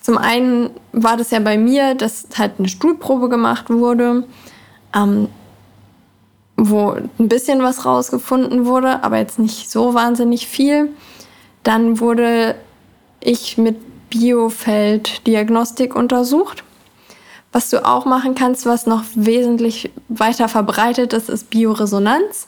[0.00, 4.24] Zum einen war das ja bei mir, dass halt eine Stuhlprobe gemacht wurde,
[4.94, 5.28] ähm,
[6.56, 10.90] wo ein bisschen was rausgefunden wurde, aber jetzt nicht so wahnsinnig viel.
[11.62, 12.54] Dann wurde
[13.20, 13.76] ich mit
[14.08, 16.64] Biofelddiagnostik untersucht.
[17.52, 22.46] Was du auch machen kannst, was noch wesentlich weiter verbreitet ist, ist Bioresonanz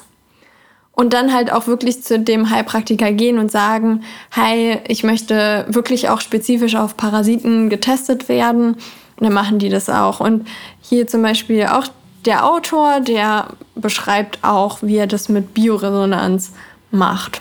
[1.01, 6.11] und dann halt auch wirklich zu dem Heilpraktiker gehen und sagen, hey, ich möchte wirklich
[6.11, 8.75] auch spezifisch auf Parasiten getestet werden.
[8.75, 8.81] Und
[9.17, 10.21] dann machen die das auch.
[10.21, 10.47] Und
[10.83, 11.87] hier zum Beispiel auch
[12.27, 16.53] der Autor, der beschreibt auch, wie er das mit Bioresonanz
[16.91, 17.41] macht.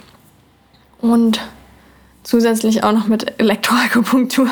[1.02, 1.41] Und
[2.24, 4.48] zusätzlich auch noch mit Elektroakupunktur.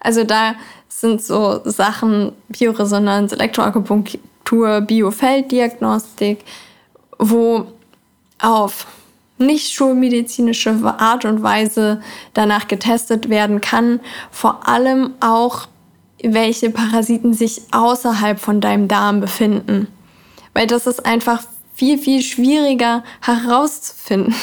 [0.00, 0.56] Also da
[0.88, 6.40] sind so Sachen Bioresonanz, Elektroakupunktur, Biofelddiagnostik,
[7.20, 7.68] wo
[8.42, 8.86] auf
[9.38, 12.00] nicht schulmedizinische Art und Weise
[12.34, 14.00] danach getestet werden kann,
[14.30, 15.66] vor allem auch,
[16.22, 19.88] welche Parasiten sich außerhalb von deinem Darm befinden.
[20.54, 21.42] Weil das ist einfach
[21.74, 24.34] viel, viel schwieriger herauszufinden.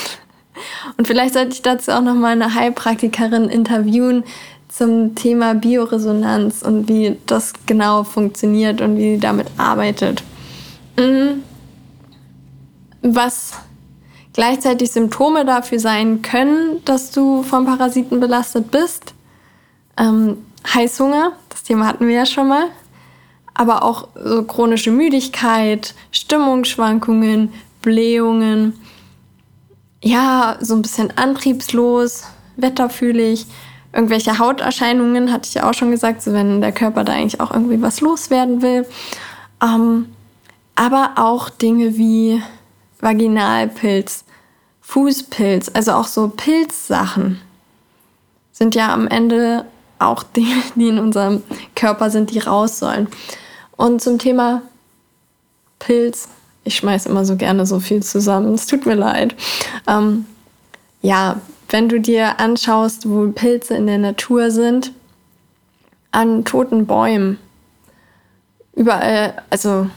[0.97, 4.25] Und vielleicht sollte ich dazu auch noch mal eine Heilpraktikerin interviewen
[4.67, 10.21] zum Thema Bioresonanz und wie das genau funktioniert und wie sie damit arbeitet.
[10.97, 11.43] Mhm.
[13.01, 13.53] Was
[14.33, 19.13] gleichzeitig Symptome dafür sein können, dass du vom Parasiten belastet bist.
[19.97, 20.37] Ähm,
[20.73, 22.65] Heißhunger, das Thema hatten wir ja schon mal.
[23.53, 28.79] Aber auch so chronische Müdigkeit, Stimmungsschwankungen, Blähungen.
[30.01, 32.23] Ja, so ein bisschen antriebslos,
[32.55, 33.45] wetterfühlig.
[33.91, 37.51] Irgendwelche Hauterscheinungen, hatte ich ja auch schon gesagt, so wenn der Körper da eigentlich auch
[37.51, 38.85] irgendwie was loswerden will.
[39.61, 40.13] Ähm,
[40.75, 42.41] aber auch Dinge wie
[42.99, 44.25] Vaginalpilz,
[44.81, 47.39] Fußpilz, also auch so Pilzsachen
[48.51, 49.65] sind ja am Ende
[49.99, 51.43] auch Dinge, die in unserem
[51.75, 53.07] Körper sind, die raus sollen.
[53.77, 54.61] Und zum Thema
[55.79, 56.29] Pilz,
[56.63, 59.35] ich schmeiß immer so gerne so viel zusammen, es tut mir leid.
[59.87, 60.25] Ähm,
[61.01, 64.91] ja, wenn du dir anschaust, wo Pilze in der Natur sind,
[66.11, 67.37] an toten Bäumen,
[68.75, 69.87] überall, also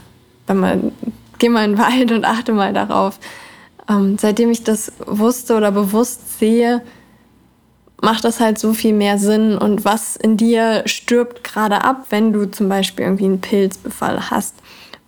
[0.46, 0.92] wenn man,
[1.42, 3.18] geh mal in den Wald und achte mal darauf,
[3.88, 6.82] ähm, seitdem ich das wusste oder bewusst sehe,
[8.00, 9.58] macht das halt so viel mehr Sinn.
[9.58, 14.54] Und was in dir stirbt gerade ab, wenn du zum Beispiel irgendwie einen Pilzbefall hast?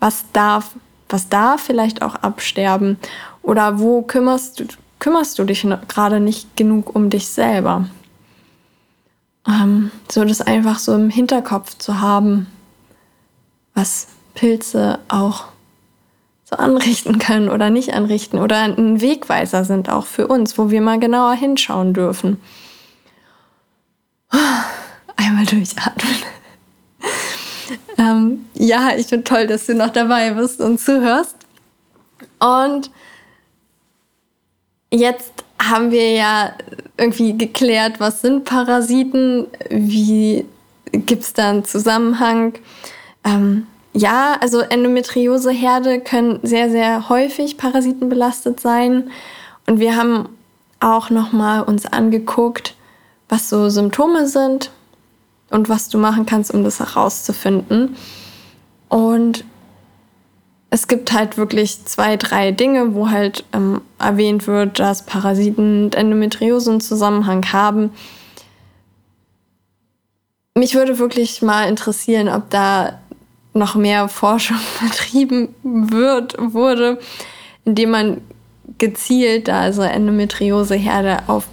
[0.00, 0.72] Was darf,
[1.08, 2.98] was darf vielleicht auch absterben?
[3.42, 4.64] Oder wo kümmerst du,
[4.98, 7.86] kümmerst du dich gerade nicht genug um dich selber?
[9.46, 12.48] Ähm, so das einfach so im Hinterkopf zu haben,
[13.74, 15.53] was Pilze auch
[16.44, 20.82] so anrichten können oder nicht anrichten oder ein Wegweiser sind auch für uns, wo wir
[20.82, 22.40] mal genauer hinschauen dürfen.
[25.16, 26.16] Einmal durchatmen.
[27.98, 31.36] ähm, ja, ich finde toll, dass du noch dabei bist und zuhörst.
[32.40, 32.90] Und
[34.90, 36.52] jetzt haben wir ja
[36.98, 40.44] irgendwie geklärt, was sind Parasiten, wie
[40.92, 42.54] gibt es da einen Zusammenhang.
[43.24, 49.10] Ähm, ja, also Endometrioseherde können sehr, sehr häufig parasitenbelastet sein.
[49.66, 50.28] Und wir haben
[50.80, 52.74] auch nochmal uns angeguckt,
[53.28, 54.70] was so Symptome sind
[55.50, 57.96] und was du machen kannst, um das herauszufinden.
[58.88, 59.44] Und
[60.70, 65.94] es gibt halt wirklich zwei, drei Dinge, wo halt ähm, erwähnt wird, dass Parasiten und
[65.94, 67.92] Endometriose einen Zusammenhang haben.
[70.56, 72.98] mich würde wirklich mal interessieren, ob da
[73.54, 76.98] noch mehr Forschung betrieben wird, wurde,
[77.64, 78.20] indem man
[78.78, 81.46] gezielt also Endometrioseherde auf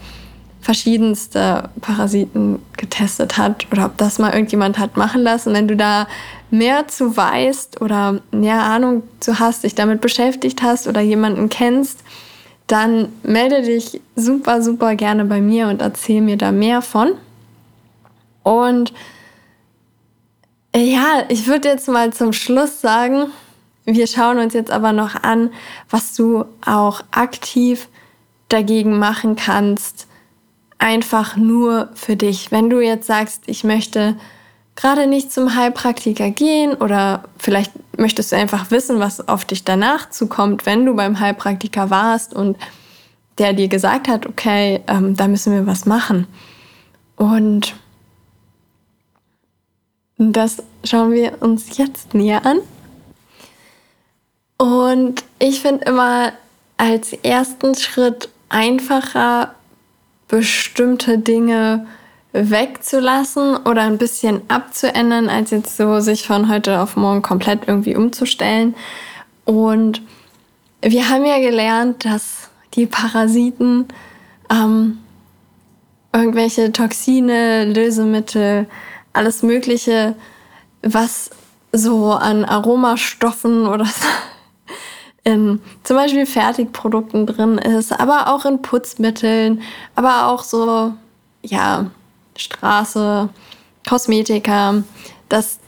[0.62, 5.54] verschiedenste Parasiten getestet hat oder ob das mal irgendjemand hat machen lassen.
[5.54, 6.08] Wenn du da
[6.52, 12.00] mehr zu weißt oder mehr Ahnung zu hast, dich damit beschäftigt hast oder jemanden kennst,
[12.68, 17.14] dann melde dich super, super gerne bei mir und erzähl mir da mehr von.
[18.44, 18.94] Und
[20.76, 23.28] ja, ich würde jetzt mal zum Schluss sagen,
[23.86, 25.52] wir schauen uns jetzt aber noch an,
[25.90, 27.90] was du auch aktiv
[28.50, 30.08] dagegen machen kannst,
[30.78, 32.52] einfach nur für dich.
[32.52, 34.18] Wenn du jetzt sagst, ich möchte
[34.76, 40.10] gerade nicht zum Heilpraktiker gehen oder vielleicht möchtest du einfach wissen, was auf dich danach
[40.10, 42.58] zukommt, wenn du beim Heilpraktiker warst und
[43.38, 46.28] der dir gesagt hat, okay, ähm, da müssen wir was machen.
[47.16, 47.76] Und
[50.30, 52.60] das schauen wir uns jetzt näher an.
[54.58, 56.34] Und ich finde immer
[56.78, 59.56] als ersten Schritt einfacher,
[60.28, 61.88] bestimmte Dinge
[62.34, 67.96] wegzulassen oder ein bisschen abzuändern, als jetzt so sich von heute auf morgen komplett irgendwie
[67.96, 68.76] umzustellen.
[69.46, 70.02] Und
[70.82, 73.88] wir haben ja gelernt, dass die Parasiten
[74.52, 75.00] ähm,
[76.14, 78.68] irgendwelche Toxine, Lösemittel,
[79.14, 80.16] alles Mögliche,
[80.82, 81.30] was
[81.72, 83.88] so an Aromastoffen oder
[85.24, 89.62] in zum Beispiel Fertigprodukten drin ist, aber auch in Putzmitteln,
[89.96, 90.94] aber auch so,
[91.44, 91.92] ja,
[92.38, 93.30] Straße,
[93.88, 94.84] Kosmetika,
[95.30, 95.60] dass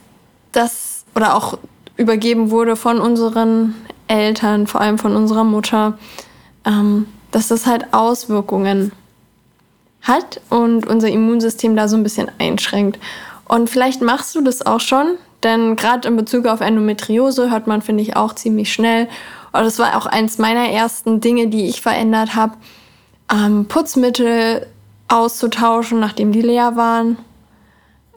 [0.52, 1.58] das oder auch
[1.98, 3.76] übergeben wurde von unseren
[4.08, 5.98] Eltern, vor allem von unserer Mutter,
[6.66, 8.92] ähm, dass das halt Auswirkungen
[10.02, 13.00] hat und unser Immunsystem da so ein bisschen einschränkt.
[13.54, 17.84] Und vielleicht machst du das auch schon, denn gerade in Bezug auf Endometriose hört man,
[17.84, 19.08] finde ich, auch ziemlich schnell.
[19.52, 22.56] Und das war auch eins meiner ersten Dinge, die ich verändert habe,
[23.32, 24.66] ähm, Putzmittel
[25.08, 27.20] auszutauschen, nachdem die leer waren.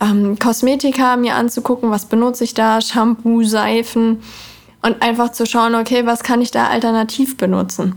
[0.00, 4.22] Ähm, Kosmetika mir anzugucken, was benutze ich da, Shampoo, Seifen
[4.80, 7.96] und einfach zu schauen, okay, was kann ich da alternativ benutzen.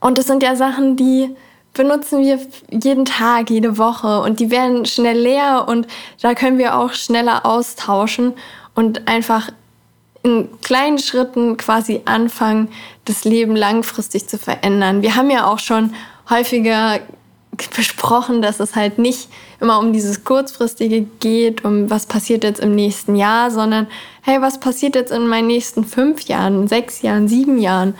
[0.00, 1.36] Und das sind ja Sachen, die
[1.74, 2.38] benutzen wir
[2.70, 5.86] jeden Tag, jede Woche und die werden schnell leer und
[6.22, 8.32] da können wir auch schneller austauschen
[8.74, 9.50] und einfach
[10.22, 12.68] in kleinen Schritten quasi anfangen,
[13.04, 15.02] das Leben langfristig zu verändern.
[15.02, 15.94] Wir haben ja auch schon
[16.30, 17.00] häufiger
[17.76, 19.28] besprochen, dass es halt nicht
[19.60, 23.86] immer um dieses kurzfristige geht, um was passiert jetzt im nächsten Jahr, sondern
[24.22, 27.94] hey, was passiert jetzt in meinen nächsten fünf Jahren, sechs Jahren, sieben Jahren,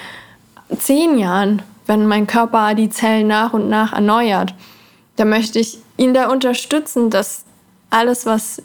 [0.79, 1.63] zehn Jahren?
[1.87, 4.55] Wenn mein Körper die Zellen nach und nach erneuert.
[5.17, 7.45] Da möchte ich ihn da unterstützen, dass
[7.91, 8.63] alles, was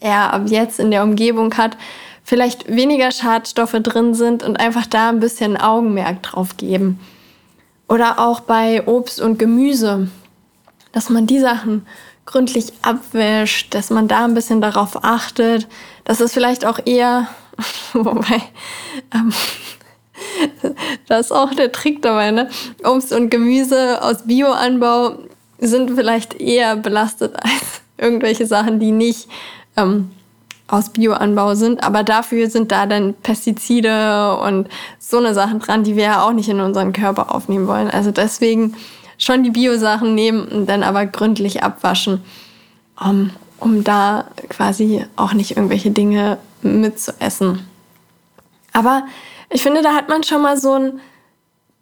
[0.00, 1.76] er ab jetzt in der Umgebung hat,
[2.22, 7.00] vielleicht weniger Schadstoffe drin sind und einfach da ein bisschen Augenmerk drauf geben.
[7.88, 10.08] Oder auch bei Obst und Gemüse,
[10.92, 11.86] dass man die Sachen
[12.26, 15.66] gründlich abwäscht, dass man da ein bisschen darauf achtet,
[16.04, 17.28] dass es vielleicht auch eher,
[17.94, 18.42] wobei,
[19.14, 19.32] ähm,
[21.06, 22.48] da ist auch der Trick dabei, ne?
[22.84, 25.18] Obst und Gemüse aus Bioanbau
[25.58, 29.28] sind vielleicht eher belastet als irgendwelche Sachen, die nicht
[29.76, 30.10] ähm,
[30.68, 31.82] aus Bioanbau sind.
[31.82, 36.32] Aber dafür sind da dann Pestizide und so eine Sachen dran, die wir ja auch
[36.32, 37.90] nicht in unseren Körper aufnehmen wollen.
[37.90, 38.74] Also deswegen
[39.16, 42.22] schon die Bio-Sachen nehmen und dann aber gründlich abwaschen,
[43.00, 47.66] um, um da quasi auch nicht irgendwelche Dinge mitzuessen.
[48.72, 49.04] Aber
[49.50, 51.00] ich finde, da hat man schon mal so ein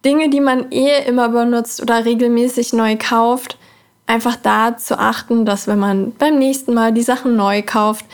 [0.05, 3.57] Dinge, die man eh immer benutzt oder regelmäßig neu kauft,
[4.05, 8.05] einfach da zu achten, dass wenn man beim nächsten Mal die Sachen neu kauft,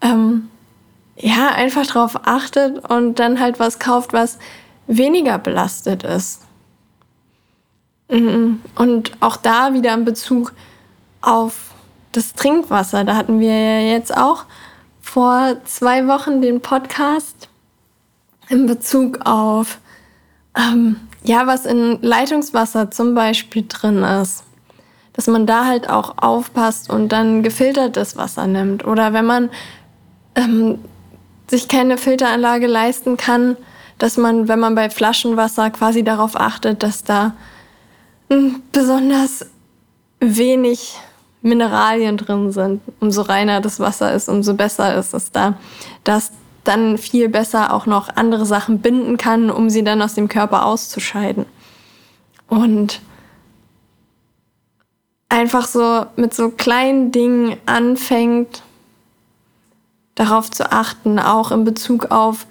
[0.00, 0.48] ähm,
[1.16, 4.38] ja, einfach darauf achtet und dann halt was kauft, was
[4.86, 6.42] weniger belastet ist.
[8.08, 8.62] Mhm.
[8.76, 10.52] Und auch da wieder in Bezug
[11.20, 11.72] auf
[12.12, 13.04] das Trinkwasser.
[13.04, 14.44] Da hatten wir ja jetzt auch
[15.02, 17.49] vor zwei Wochen den Podcast
[18.50, 19.78] in Bezug auf,
[20.56, 24.44] ähm, ja, was in Leitungswasser zum Beispiel drin ist.
[25.12, 28.84] Dass man da halt auch aufpasst und dann gefiltertes Wasser nimmt.
[28.86, 29.50] Oder wenn man
[30.34, 30.78] ähm,
[31.48, 33.56] sich keine Filteranlage leisten kann,
[33.98, 37.34] dass man, wenn man bei Flaschenwasser quasi darauf achtet, dass da
[38.30, 39.46] hm, besonders
[40.20, 40.96] wenig
[41.42, 42.82] Mineralien drin sind.
[43.00, 45.54] Umso reiner das Wasser ist, umso besser ist es da.
[46.04, 46.32] Dass
[46.64, 50.66] dann viel besser auch noch andere Sachen binden kann, um sie dann aus dem Körper
[50.66, 51.46] auszuscheiden.
[52.48, 53.00] Und
[55.28, 58.62] einfach so mit so kleinen Dingen anfängt,
[60.14, 62.46] darauf zu achten, auch in Bezug auf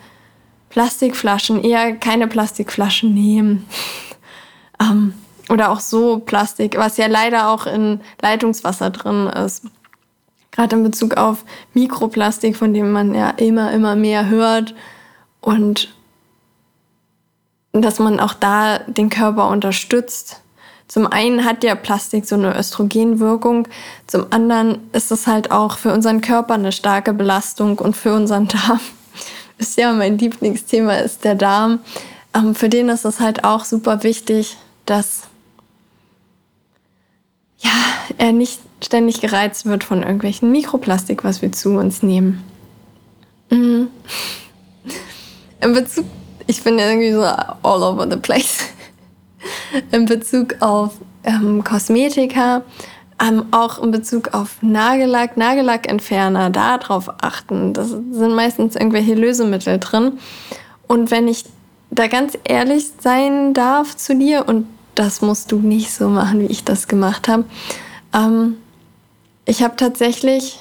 [0.69, 3.67] Plastikflaschen, eher keine Plastikflaschen nehmen.
[4.81, 5.13] ähm,
[5.49, 9.65] oder auch so Plastik, was ja leider auch in Leitungswasser drin ist.
[10.59, 14.75] Gerade in Bezug auf Mikroplastik, von dem man ja immer, immer mehr hört.
[15.39, 15.87] Und
[17.71, 20.41] dass man auch da den Körper unterstützt.
[20.89, 23.69] Zum einen hat ja Plastik so eine Östrogenwirkung,
[24.05, 28.47] zum anderen ist es halt auch für unseren Körper eine starke Belastung und für unseren
[28.49, 28.81] Darm.
[29.59, 31.79] Ist ja mein Lieblingsthema ist der Darm.
[32.35, 35.21] Ähm, für den ist es halt auch super wichtig, dass
[37.59, 37.71] ja,
[38.17, 42.43] er nicht ständig gereizt wird von irgendwelchen Mikroplastik, was wir zu uns nehmen.
[43.49, 43.87] Mhm.
[45.61, 46.05] In Bezug,
[46.47, 48.59] ich bin irgendwie so all over the place.
[49.91, 52.63] In Bezug auf ähm, Kosmetika,
[53.21, 57.73] ähm, auch in Bezug auf Nagellack, Nagellackentferner, darauf achten.
[57.73, 60.19] Das sind meistens irgendwelche Lösemittel drin.
[60.87, 61.43] Und wenn ich
[61.91, 66.51] da ganz ehrlich sein darf zu dir und das musst du nicht so machen, wie
[66.51, 67.45] ich das gemacht habe.
[68.13, 68.57] Ähm,
[69.49, 70.59] ich habe tatsächlich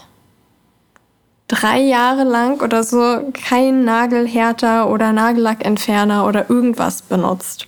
[1.46, 7.66] drei Jahre lang oder so kein Nagelhärter oder Nagellackentferner oder irgendwas benutzt.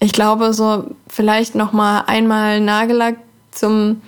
[0.00, 3.16] Ich glaube so vielleicht noch mal einmal Nagellack
[3.52, 4.02] zum,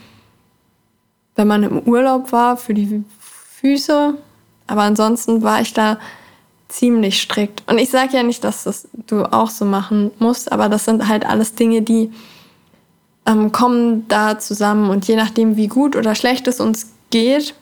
[1.37, 3.05] wenn man im Urlaub war für die
[3.61, 4.15] Füße,
[4.67, 5.99] aber ansonsten war ich da
[6.69, 7.63] ziemlich strikt.
[7.71, 11.07] Und ich sage ja nicht, dass das du auch so machen musst, aber das sind
[11.07, 12.13] halt alles Dinge, die
[13.27, 14.91] ähm, kommen da zusammen.
[14.91, 17.55] Und je nachdem, wie gut oder schlecht es uns geht,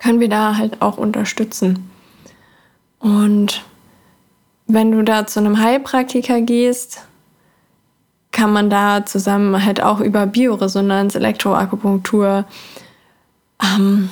[0.00, 1.90] können wir da halt auch unterstützen.
[2.98, 3.62] Und
[4.66, 7.02] wenn du da zu einem Heilpraktiker gehst,
[8.32, 12.44] kann man da zusammen halt auch über Bioresonanz, Elektroakupunktur,
[13.62, 14.10] ähm,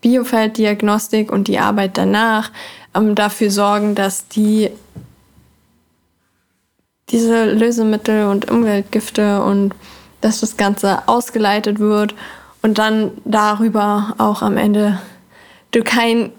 [0.00, 2.50] Biofelddiagnostik und die Arbeit danach
[2.94, 4.70] ähm, dafür sorgen, dass die
[7.10, 9.74] diese Lösemittel und Umweltgifte und
[10.20, 12.14] dass das Ganze ausgeleitet wird
[12.62, 14.98] und dann darüber auch am Ende
[15.70, 16.32] du kein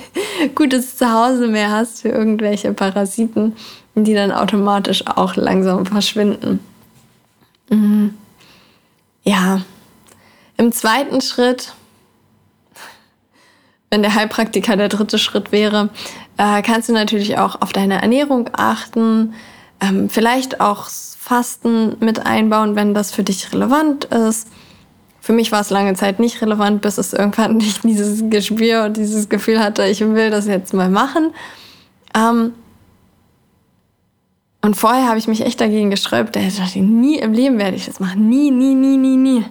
[0.54, 3.54] gutes Zuhause mehr hast für irgendwelche Parasiten,
[3.94, 6.60] die dann automatisch auch langsam verschwinden.
[7.68, 8.14] Mhm.
[9.24, 9.60] Ja,
[10.56, 11.74] im zweiten Schritt
[13.90, 15.88] wenn der Heilpraktiker der dritte Schritt wäre,
[16.36, 19.34] äh, kannst du natürlich auch auf deine Ernährung achten,
[19.80, 24.48] ähm, vielleicht auch Fasten mit einbauen, wenn das für dich relevant ist.
[25.20, 28.96] Für mich war es lange Zeit nicht relevant, bis es irgendwann nicht dieses Gespür und
[28.96, 31.34] dieses Gefühl hatte, ich will das jetzt mal machen.
[32.14, 32.52] Ähm,
[34.62, 36.34] und vorher habe ich mich echt dagegen gesträubt.
[36.34, 38.28] Da dachte ich, nie im Leben werde ich das machen.
[38.28, 39.44] Nie, nie, nie, nie, nie.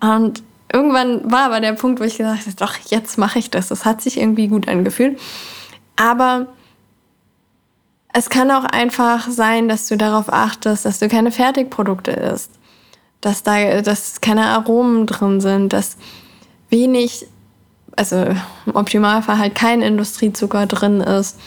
[0.00, 0.42] Und
[0.72, 3.68] irgendwann war aber der Punkt, wo ich gesagt habe, doch, jetzt mache ich das.
[3.68, 5.20] Das hat sich irgendwie gut angefühlt.
[5.96, 6.46] Aber
[8.12, 12.50] es kann auch einfach sein, dass du darauf achtest, dass du keine Fertigprodukte isst,
[13.20, 15.96] dass da dass keine Aromen drin sind, dass
[16.68, 17.26] wenig,
[17.96, 18.16] also
[18.66, 21.38] im Optimalfall halt kein Industriezucker drin ist,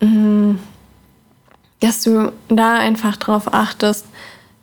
[0.00, 0.58] mhm.
[1.80, 4.06] dass du da einfach darauf achtest,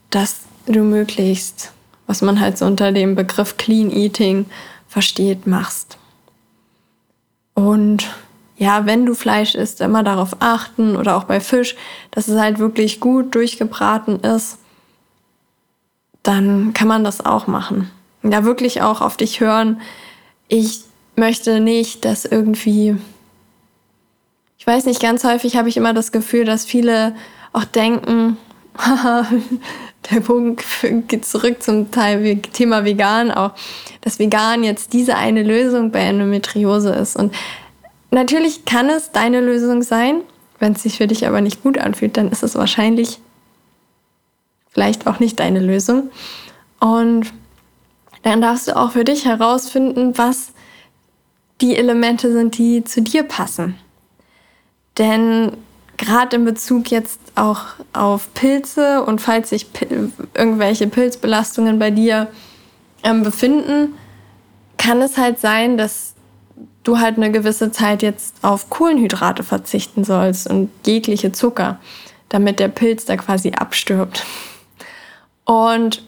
[0.09, 1.73] dass du möglichst
[2.07, 4.45] was man halt so unter dem Begriff Clean Eating
[4.87, 5.97] versteht, machst.
[7.53, 8.09] Und
[8.57, 11.75] ja, wenn du Fleisch isst, immer darauf achten oder auch bei Fisch,
[12.11, 14.57] dass es halt wirklich gut durchgebraten ist,
[16.21, 17.91] dann kann man das auch machen.
[18.21, 19.81] Da wirklich auch auf dich hören.
[20.47, 20.83] Ich
[21.15, 22.95] möchte nicht, dass irgendwie,
[24.57, 27.15] ich weiß nicht, ganz häufig habe ich immer das Gefühl, dass viele
[27.51, 28.37] auch denken,
[30.11, 30.63] der Punkt
[31.07, 33.51] geht zurück zum Teil Thema Vegan auch,
[34.01, 37.15] dass Vegan jetzt diese eine Lösung bei Endometriose ist.
[37.15, 37.33] Und
[38.13, 40.21] natürlich kann es deine Lösung sein,
[40.59, 43.19] wenn es sich für dich aber nicht gut anfühlt, dann ist es wahrscheinlich
[44.69, 46.09] vielleicht auch nicht deine Lösung.
[46.79, 47.33] Und
[48.23, 50.53] dann darfst du auch für dich herausfinden, was
[51.61, 53.75] die Elemente sind, die zu dir passen.
[54.97, 55.57] Denn
[55.97, 57.61] gerade in Bezug jetzt auch
[57.93, 59.67] auf Pilze und falls sich
[60.33, 62.27] irgendwelche Pilzbelastungen bei dir
[63.03, 63.95] ähm, befinden,
[64.77, 66.12] kann es halt sein, dass
[66.83, 71.79] du halt eine gewisse Zeit jetzt auf Kohlenhydrate verzichten sollst und jegliche Zucker,
[72.29, 74.25] damit der Pilz da quasi abstirbt.
[75.45, 76.03] Und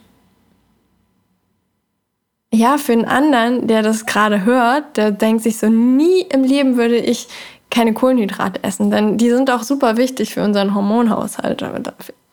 [2.53, 6.77] ja, für einen anderen, der das gerade hört, der denkt sich so, nie im Leben
[6.77, 7.27] würde ich
[7.69, 11.61] keine Kohlenhydrate essen, denn die sind auch super wichtig für unseren Hormonhaushalt.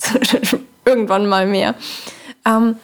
[0.85, 1.75] Irgendwann mal mehr.
[2.47, 2.77] Ähm,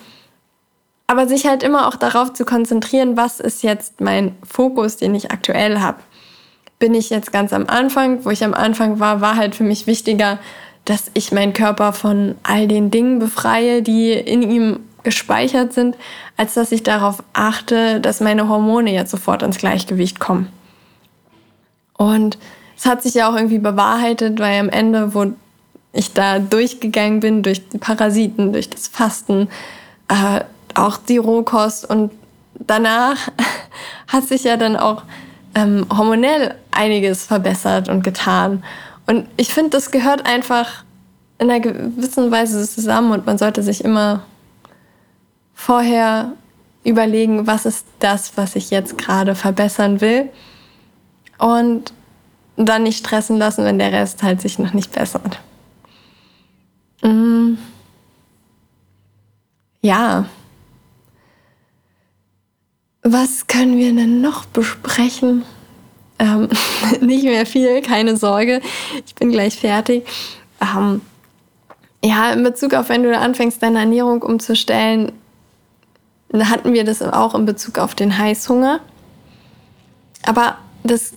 [1.08, 5.32] aber sich halt immer auch darauf zu konzentrieren, was ist jetzt mein Fokus, den ich
[5.32, 5.98] aktuell habe.
[6.78, 9.86] Bin ich jetzt ganz am Anfang, wo ich am Anfang war, war halt für mich
[9.86, 10.38] wichtiger,
[10.84, 15.96] dass ich meinen Körper von all den Dingen befreie, die in ihm gespeichert sind,
[16.36, 20.52] als dass ich darauf achte, dass meine Hormone jetzt sofort ins Gleichgewicht kommen.
[21.96, 22.38] Und
[22.76, 25.32] es hat sich ja auch irgendwie bewahrheitet, weil am Ende, wo
[25.94, 29.48] ich da durchgegangen bin, durch die Parasiten, durch das Fasten,
[30.08, 30.44] äh,
[30.76, 32.12] auch die Rohkost und
[32.54, 33.16] danach
[34.08, 35.02] hat sich ja dann auch
[35.54, 38.62] ähm, hormonell einiges verbessert und getan.
[39.06, 40.84] Und ich finde, das gehört einfach
[41.38, 44.24] in einer gewissen Weise zusammen und man sollte sich immer
[45.54, 46.32] vorher
[46.84, 50.28] überlegen, was ist das, was ich jetzt gerade verbessern will.
[51.38, 51.92] Und
[52.56, 55.38] dann nicht stressen lassen, wenn der Rest halt sich noch nicht bessert.
[57.02, 57.54] Mm.
[59.80, 60.26] Ja.
[63.10, 65.42] Was können wir denn noch besprechen?
[66.18, 66.50] Ähm,
[67.00, 68.60] nicht mehr viel, keine Sorge.
[69.06, 70.06] Ich bin gleich fertig.
[70.60, 71.00] Ähm,
[72.04, 75.12] ja, in Bezug auf, wenn du anfängst, deine Ernährung umzustellen,
[76.34, 78.80] hatten wir das auch in Bezug auf den Heißhunger.
[80.24, 81.14] Aber das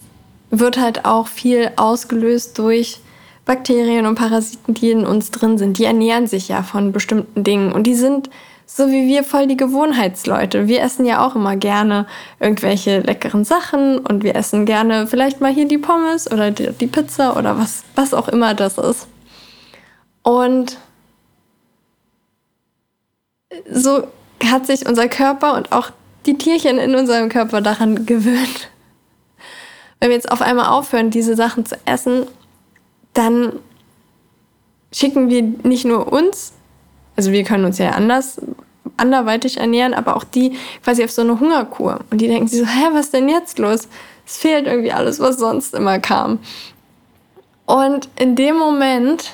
[0.49, 3.01] wird halt auch viel ausgelöst durch
[3.43, 5.77] Bakterien und Parasiten, die in uns drin sind.
[5.77, 8.29] Die ernähren sich ja von bestimmten Dingen und die sind
[8.73, 10.67] so wie wir voll die Gewohnheitsleute.
[10.67, 12.07] Wir essen ja auch immer gerne
[12.39, 16.87] irgendwelche leckeren Sachen und wir essen gerne vielleicht mal hier die Pommes oder die, die
[16.87, 19.07] Pizza oder was, was auch immer das ist.
[20.23, 20.77] Und
[23.69, 24.07] so
[24.45, 25.91] hat sich unser Körper und auch
[26.25, 28.69] die Tierchen in unserem Körper daran gewöhnt.
[29.99, 32.25] Wenn wir jetzt auf einmal aufhören, diese Sachen zu essen,
[33.13, 33.59] dann
[34.93, 36.53] schicken wir nicht nur uns
[37.15, 38.39] also wir können uns ja anders
[38.97, 42.01] anderweitig ernähren, aber auch die quasi auf so eine Hungerkur.
[42.09, 43.87] Und die denken sich so, hä, was denn jetzt los?
[44.25, 46.39] Es fehlt irgendwie alles, was sonst immer kam.
[47.65, 49.31] Und in dem Moment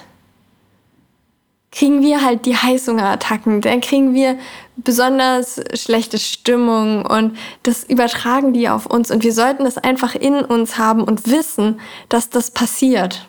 [1.71, 4.37] kriegen wir halt die Heißhungerattacken, dann kriegen wir
[4.77, 10.35] besonders schlechte Stimmung und das übertragen die auf uns und wir sollten das einfach in
[10.35, 13.27] uns haben und wissen, dass das passiert.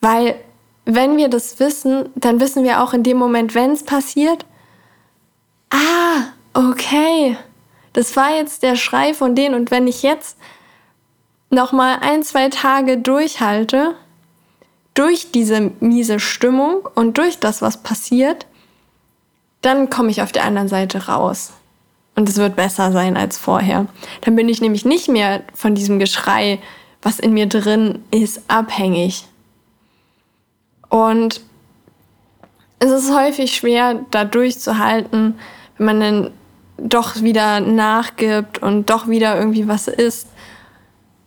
[0.00, 0.36] Weil
[0.90, 4.46] wenn wir das wissen, dann wissen wir auch in dem Moment, wenn es passiert,
[5.68, 7.36] ah, okay,
[7.92, 10.38] das war jetzt der Schrei von denen und wenn ich jetzt
[11.50, 13.96] noch mal ein, zwei Tage durchhalte,
[14.94, 18.46] durch diese miese Stimmung und durch das, was passiert,
[19.60, 21.52] dann komme ich auf der anderen Seite raus.
[22.16, 23.86] Und es wird besser sein als vorher.
[24.22, 26.60] Dann bin ich nämlich nicht mehr von diesem Geschrei,
[27.02, 29.26] was in mir drin ist, abhängig.
[30.88, 31.40] Und
[32.78, 35.38] es ist häufig schwer, da durchzuhalten,
[35.76, 36.30] wenn man dann
[36.78, 40.28] doch wieder nachgibt und doch wieder irgendwie was isst,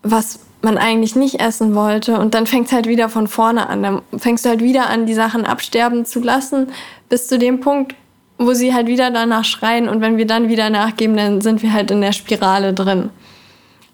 [0.02, 2.20] was man eigentlich nicht essen wollte.
[2.20, 3.84] Und dann fängt es halt wieder von vorne an.
[3.84, 6.68] Dann fängst du halt wieder an, die Sachen absterben zu lassen,
[7.10, 7.96] bis zu dem Punkt,
[8.38, 9.90] wo sie halt wieder danach schreien.
[9.90, 13.10] Und wenn wir dann wieder nachgeben, dann sind wir halt in der Spirale drin.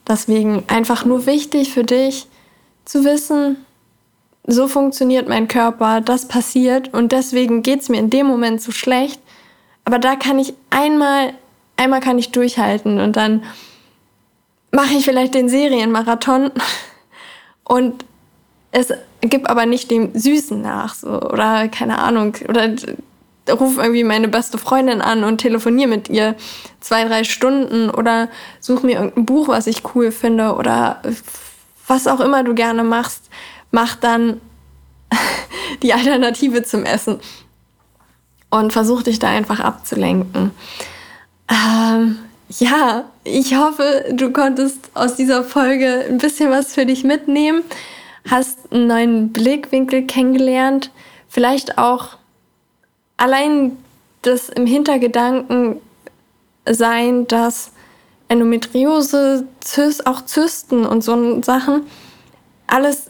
[0.07, 2.27] Deswegen einfach nur wichtig für dich
[2.85, 3.57] zu wissen,
[4.47, 8.71] so funktioniert mein Körper, das passiert und deswegen geht es mir in dem Moment so
[8.71, 9.21] schlecht.
[9.83, 11.33] Aber da kann ich einmal,
[11.75, 13.43] einmal kann ich durchhalten und dann
[14.71, 16.51] mache ich vielleicht den Serienmarathon
[17.65, 18.05] und
[18.71, 22.69] es gibt aber nicht dem Süßen nach, so, oder keine Ahnung, oder
[23.49, 26.35] ruf irgendwie meine beste Freundin an und telefoniere mit ihr
[26.79, 28.29] zwei, drei Stunden oder
[28.59, 31.01] such mir irgendein Buch, was ich cool finde oder
[31.87, 33.29] was auch immer du gerne machst
[33.71, 34.41] mach dann
[35.83, 37.19] die Alternative zum Essen
[38.49, 40.51] und versuch dich da einfach abzulenken.
[41.49, 42.17] Ähm,
[42.49, 47.63] ja, ich hoffe, du konntest aus dieser Folge ein bisschen was für dich mitnehmen,
[48.29, 50.91] hast einen neuen Blickwinkel kennengelernt,
[51.27, 52.17] vielleicht auch
[53.17, 53.77] allein
[54.21, 55.81] das im Hintergedanken
[56.69, 57.71] sein, dass
[58.29, 61.83] Endometriose, Zys, auch Zysten und so Sachen
[62.67, 63.09] alles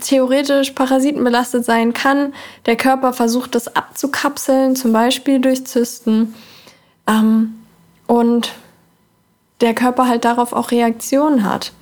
[0.00, 2.32] theoretisch parasitenbelastet sein kann.
[2.66, 6.34] Der Körper versucht das abzukapseln, zum Beispiel durch Zysten.
[7.06, 7.54] Ähm,
[8.06, 8.52] und
[9.60, 11.72] der Körper halt darauf auch Reaktionen hat.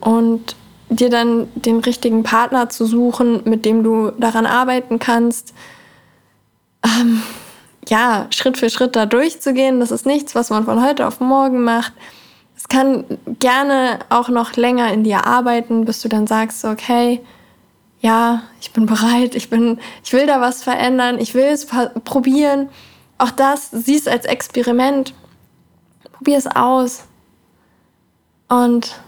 [0.00, 0.56] Und
[0.88, 5.52] dir dann den richtigen Partner zu suchen, mit dem du daran arbeiten kannst.
[6.84, 7.22] Ähm,
[7.88, 11.62] ja, Schritt für Schritt da durchzugehen, das ist nichts, was man von heute auf morgen
[11.64, 11.92] macht
[12.68, 13.04] kann
[13.38, 17.20] gerne auch noch länger in dir arbeiten, bis du dann sagst, okay,
[18.00, 21.66] ja, ich bin bereit, ich bin, ich will da was verändern, ich will es
[22.04, 22.68] probieren.
[23.18, 25.14] Auch das siehst als Experiment.
[26.12, 27.04] Probier es aus.
[28.48, 29.00] Und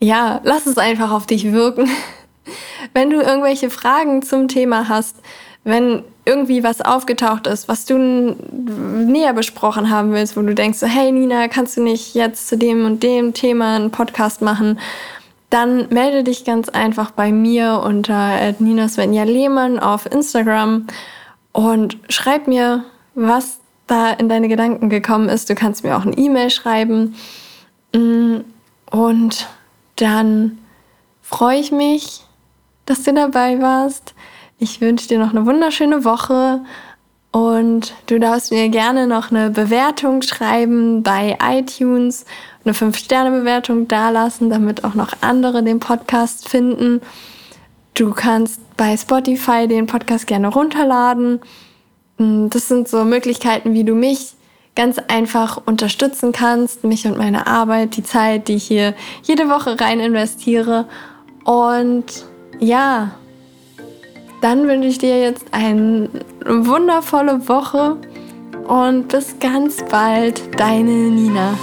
[0.00, 1.88] ja, lass es einfach auf dich wirken.
[2.94, 5.16] Wenn du irgendwelche Fragen zum Thema hast,
[5.64, 10.86] wenn irgendwie was aufgetaucht ist, was du näher besprochen haben willst, wo du denkst, so,
[10.86, 14.78] hey Nina, kannst du nicht jetzt zu dem und dem Thema einen Podcast machen?
[15.50, 20.86] Dann melde dich ganz einfach bei mir unter Nina Svenja Lehmann auf Instagram
[21.52, 22.84] und schreib mir,
[23.14, 23.58] was
[23.88, 25.50] da in deine Gedanken gekommen ist.
[25.50, 27.16] Du kannst mir auch eine E-Mail schreiben.
[27.92, 28.38] Mm,
[28.90, 29.48] und
[29.96, 30.58] dann
[31.22, 32.22] freue ich mich,
[32.86, 34.14] dass du dabei warst.
[34.62, 36.60] Ich wünsche dir noch eine wunderschöne Woche
[37.32, 42.26] und du darfst mir gerne noch eine Bewertung schreiben bei iTunes,
[42.62, 47.00] eine 5-Sterne-Bewertung dalassen, damit auch noch andere den Podcast finden.
[47.94, 51.40] Du kannst bei Spotify den Podcast gerne runterladen.
[52.18, 54.34] Das sind so Möglichkeiten, wie du mich
[54.76, 59.80] ganz einfach unterstützen kannst, mich und meine Arbeit, die Zeit, die ich hier jede Woche
[59.80, 60.86] rein investiere.
[61.44, 62.26] Und
[62.58, 63.12] ja,
[64.40, 66.08] dann wünsche ich dir jetzt eine
[66.46, 67.96] wundervolle Woche
[68.66, 71.54] und bis ganz bald, deine Nina.